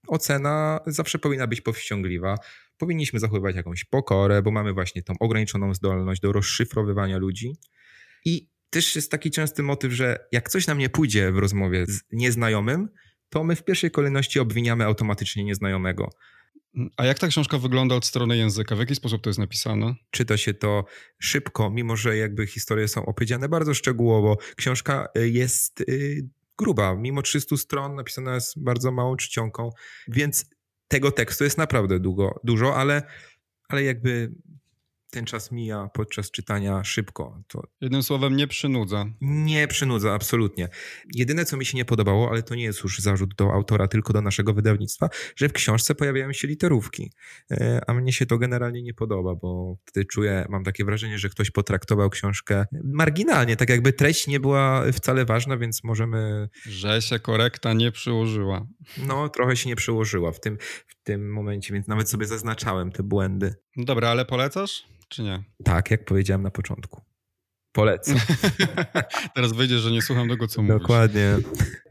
ocena 0.08 0.80
zawsze 0.88 1.20
powinna 1.20 1.48
być 1.48 1.62
powściągliwa. 1.62 2.36
Powinniśmy 2.78 3.20
zachowywać 3.20 3.56
jakąś 3.56 3.86
pokorę, 3.86 4.42
bo 4.42 4.52
mamy 4.52 4.74
właśnie 4.74 5.04
tą 5.04 5.14
ograniczoną 5.20 5.74
zdolność 5.74 6.22
do 6.22 6.32
rozszyfrowywania 6.32 7.18
ludzi. 7.18 7.56
I 8.26 8.50
też 8.70 8.96
jest 8.96 9.12
taki 9.12 9.32
częsty 9.32 9.64
motyw, 9.64 9.94
że 9.94 10.28
jak 10.32 10.50
coś 10.50 10.68
nam 10.68 10.78
nie 10.78 10.90
pójdzie 10.90 11.32
w 11.32 11.38
rozmowie 11.38 11.86
z 11.86 12.04
nieznajomym, 12.12 12.90
to 13.30 13.44
my 13.44 13.56
w 13.56 13.64
pierwszej 13.64 13.92
kolejności 13.92 14.40
obwiniamy 14.40 14.86
automatycznie 14.86 15.44
nieznajomego. 15.44 16.10
A 16.98 17.06
jak 17.06 17.20
ta 17.20 17.28
książka 17.28 17.58
wygląda 17.58 17.96
od 17.96 18.06
strony 18.06 18.38
języka? 18.38 18.76
W 18.76 18.80
jaki 18.80 18.96
sposób 18.96 19.22
to 19.22 19.30
jest 19.30 19.40
napisane? 19.40 19.96
Czyta 20.12 20.38
się 20.38 20.54
to 20.54 20.86
szybko, 21.20 21.70
mimo 21.70 21.96
że 21.96 22.18
jakby 22.18 22.48
historie 22.48 22.88
są 22.88 23.06
opowiedziane 23.06 23.50
bardzo 23.50 23.74
szczegółowo. 23.74 24.38
Książka 24.56 25.08
y, 25.18 25.30
jest 25.30 25.82
y, 25.82 26.28
gruba, 26.58 26.96
mimo 26.96 27.22
300 27.22 27.58
stron 27.58 27.96
napisana 27.96 28.36
jest 28.36 28.64
bardzo 28.64 28.92
małą 28.92 29.16
czcionką, 29.16 29.70
więc 30.08 30.46
tego 30.88 31.12
tekstu 31.12 31.44
jest 31.44 31.58
naprawdę 31.58 32.00
długo, 32.00 32.40
dużo, 32.44 32.76
ale, 32.76 33.04
ale 33.70 33.84
jakby 33.84 34.32
ten 35.10 35.26
czas 35.26 35.52
mija 35.52 35.90
podczas 35.94 36.32
czytania 36.32 36.84
szybko. 36.84 37.44
To 37.48 37.64
Jednym 37.82 38.04
słowem, 38.04 38.36
nie 38.36 38.48
przynudza. 38.48 39.06
Nie 39.22 39.68
przynudza, 39.68 40.14
absolutnie. 40.14 40.70
Jedyne, 41.14 41.46
co 41.46 41.58
mi 41.58 41.66
się 41.66 41.78
nie 41.78 41.86
podobało, 41.86 42.30
ale 42.30 42.44
to 42.44 42.56
nie 42.56 42.64
jest 42.64 42.84
już 42.84 43.00
zarzut 43.00 43.36
do 43.36 43.54
autora, 43.54 43.88
tylko 43.88 44.14
do 44.14 44.22
naszego 44.22 44.54
wydawnictwa, 44.54 45.10
że 45.36 45.50
w 45.50 45.54
książce 45.54 45.96
pojawiają 45.96 46.34
się 46.34 46.48
literówki. 46.48 47.12
E, 47.52 47.82
a 47.88 47.94
mnie 47.94 48.14
się 48.14 48.26
to 48.26 48.38
generalnie 48.38 48.82
nie 48.84 48.94
podoba, 48.94 49.36
bo 49.36 49.78
wtedy 49.86 50.06
czuję, 50.06 50.46
mam 50.50 50.64
takie 50.64 50.86
wrażenie, 50.86 51.20
że 51.20 51.30
ktoś 51.30 51.52
potraktował 51.52 52.10
książkę 52.10 52.66
marginalnie, 52.84 53.56
tak 53.56 53.70
jakby 53.70 53.94
treść 53.94 54.28
nie 54.28 54.40
była 54.40 54.92
wcale 54.92 55.26
ważna, 55.26 55.58
więc 55.58 55.84
możemy. 55.84 56.50
Że 56.66 57.02
się 57.02 57.20
korekta 57.20 57.74
nie 57.74 57.92
przyłożyła. 57.92 58.68
No, 58.98 59.30
trochę 59.30 59.56
się 59.56 59.70
nie 59.70 59.76
przyłożyła 59.76 60.32
w 60.32 60.40
tym, 60.40 60.58
w 60.88 61.04
tym 61.04 61.32
momencie, 61.32 61.74
więc 61.74 61.88
nawet 61.88 62.10
sobie 62.10 62.26
zaznaczałem 62.26 62.92
te 62.92 63.04
błędy. 63.04 63.56
No 63.78 63.86
dobra, 63.86 64.10
ale 64.10 64.26
polecasz? 64.26 64.84
czy 65.10 65.24
nie? 65.24 65.44
Tak, 65.64 65.92
jak 65.92 66.06
powiedziałem 66.06 66.44
na 66.44 66.52
początku. 66.52 67.02
Polecam. 67.72 68.18
Teraz 69.36 69.54
wyjdzie, 69.54 69.78
że 69.78 69.92
nie 69.92 70.02
słucham 70.02 70.30
tego, 70.30 70.48
co 70.48 70.62
mówisz. 70.62 70.80
Dokładnie. 70.80 71.38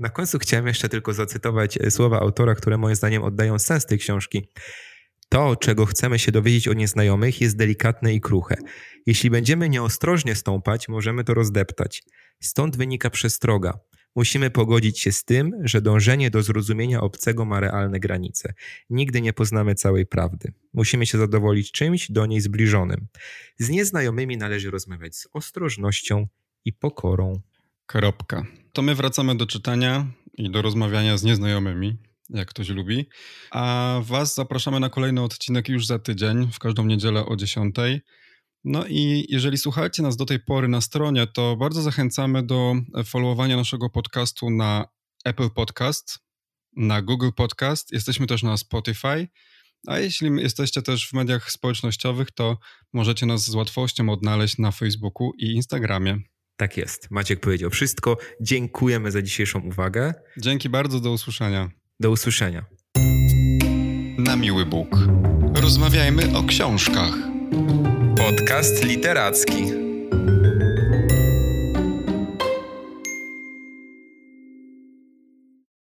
Na 0.01 0.09
końcu 0.09 0.39
chciałem 0.39 0.67
jeszcze 0.67 0.89
tylko 0.89 1.13
zacytować 1.13 1.79
e, 1.81 1.91
słowa 1.91 2.21
autora, 2.21 2.55
które 2.55 2.79
moim 2.79 2.97
zdaniem 2.97 3.23
oddają 3.23 3.59
sens 3.59 3.87
tej 3.87 3.99
książki. 3.99 4.49
To, 5.29 5.57
czego 5.57 5.87
chcemy 5.87 6.19
się 6.19 6.33
dowiedzieć 6.33 6.69
o 6.69 6.73
nieznajomych, 6.73 7.41
jest 7.41 7.57
delikatne 7.57 8.15
i 8.15 8.21
kruche. 8.21 8.57
Jeśli 9.07 9.31
będziemy 9.31 9.69
nieostrożnie 9.69 10.35
stąpać, 10.35 10.89
możemy 10.89 11.25
to 11.25 11.35
rozdeptać. 11.35 12.03
Stąd 12.41 12.77
wynika 12.77 13.11
przestroga. 13.11 13.79
Musimy 14.17 14.51
pogodzić 14.51 15.01
się 15.01 15.13
z 15.13 15.25
tym, 15.25 15.53
że 15.65 15.83
dążenie 15.83 16.31
do 16.31 16.43
zrozumienia 16.43 17.01
obcego 17.01 17.45
ma 17.45 17.61
realne 17.61 18.01
granice. 18.01 18.55
Nigdy 18.91 19.21
nie 19.21 19.33
poznamy 19.33 19.75
całej 19.75 20.07
prawdy. 20.07 20.53
Musimy 20.75 21.07
się 21.07 21.19
zadowolić 21.19 21.73
czymś 21.73 22.11
do 22.11 22.27
niej 22.27 22.41
zbliżonym. 22.41 23.07
Z 23.59 23.69
nieznajomymi 23.69 24.37
należy 24.37 24.71
rozmawiać 24.71 25.17
z 25.17 25.29
ostrożnością 25.33 26.27
i 26.65 26.73
pokorą. 26.73 27.41
Kropka. 27.87 28.47
To 28.73 28.83
my 28.83 28.95
wracamy 28.95 29.37
do 29.37 29.47
czytania 29.47 30.07
i 30.35 30.51
do 30.51 30.63
rozmawiania 30.63 31.17
z 31.17 31.23
nieznajomymi, 31.23 31.97
jak 32.31 32.49
ktoś 32.49 32.69
lubi. 32.69 33.09
A 33.51 34.01
Was 34.03 34.35
zapraszamy 34.35 34.81
na 34.81 34.91
kolejny 34.91 35.23
odcinek 35.23 35.69
już 35.69 35.87
za 35.87 35.99
tydzień, 35.99 36.49
w 36.53 36.59
każdą 36.59 36.87
niedzielę 36.87 37.27
o 37.27 37.37
10. 37.37 37.77
No 38.67 38.85
i 38.87 39.27
jeżeli 39.29 39.59
słuchacie 39.59 40.03
nas 40.03 40.17
do 40.17 40.25
tej 40.25 40.41
pory 40.41 40.69
na 40.69 40.81
stronie, 40.81 41.27
to 41.27 41.57
bardzo 41.57 41.83
zachęcamy 41.83 42.43
do 42.43 42.75
followowania 43.05 43.57
naszego 43.57 43.91
podcastu 43.91 44.51
na 44.51 44.89
Apple 45.25 45.51
Podcast, 45.51 46.19
na 46.77 47.03
Google 47.03 47.31
Podcast, 47.37 47.93
jesteśmy 47.93 48.27
też 48.27 48.43
na 48.43 48.57
Spotify. 48.57 49.29
A 49.87 49.99
jeśli 49.99 50.31
jesteście 50.43 50.83
też 50.83 51.09
w 51.09 51.13
mediach 51.13 51.51
społecznościowych, 51.51 52.31
to 52.31 52.59
możecie 52.93 53.27
nas 53.27 53.45
z 53.45 53.55
łatwością 53.55 54.11
odnaleźć 54.11 54.59
na 54.59 54.73
Facebooku 54.73 55.33
i 55.39 55.47
Instagramie. 55.53 56.19
Tak 56.57 56.77
jest. 56.77 57.11
Maciek 57.11 57.41
powiedział 57.41 57.71
wszystko. 57.71 58.17
Dziękujemy 58.41 59.11
za 59.11 59.23
dzisiejszą 59.23 59.61
uwagę. 59.61 60.15
Dzięki 60.39 60.69
bardzo, 60.69 61.01
do 61.01 61.13
usłyszenia. 61.13 61.71
Do 62.01 62.11
usłyszenia. 62.11 62.65
Na 64.19 64.37
miły 64.37 64.67
Bóg. 64.67 64.89
Rozmawiajmy 65.55 66.37
o 66.37 66.45
książkach. 66.45 67.36
Podcast 68.27 68.83
literacki. 68.83 69.86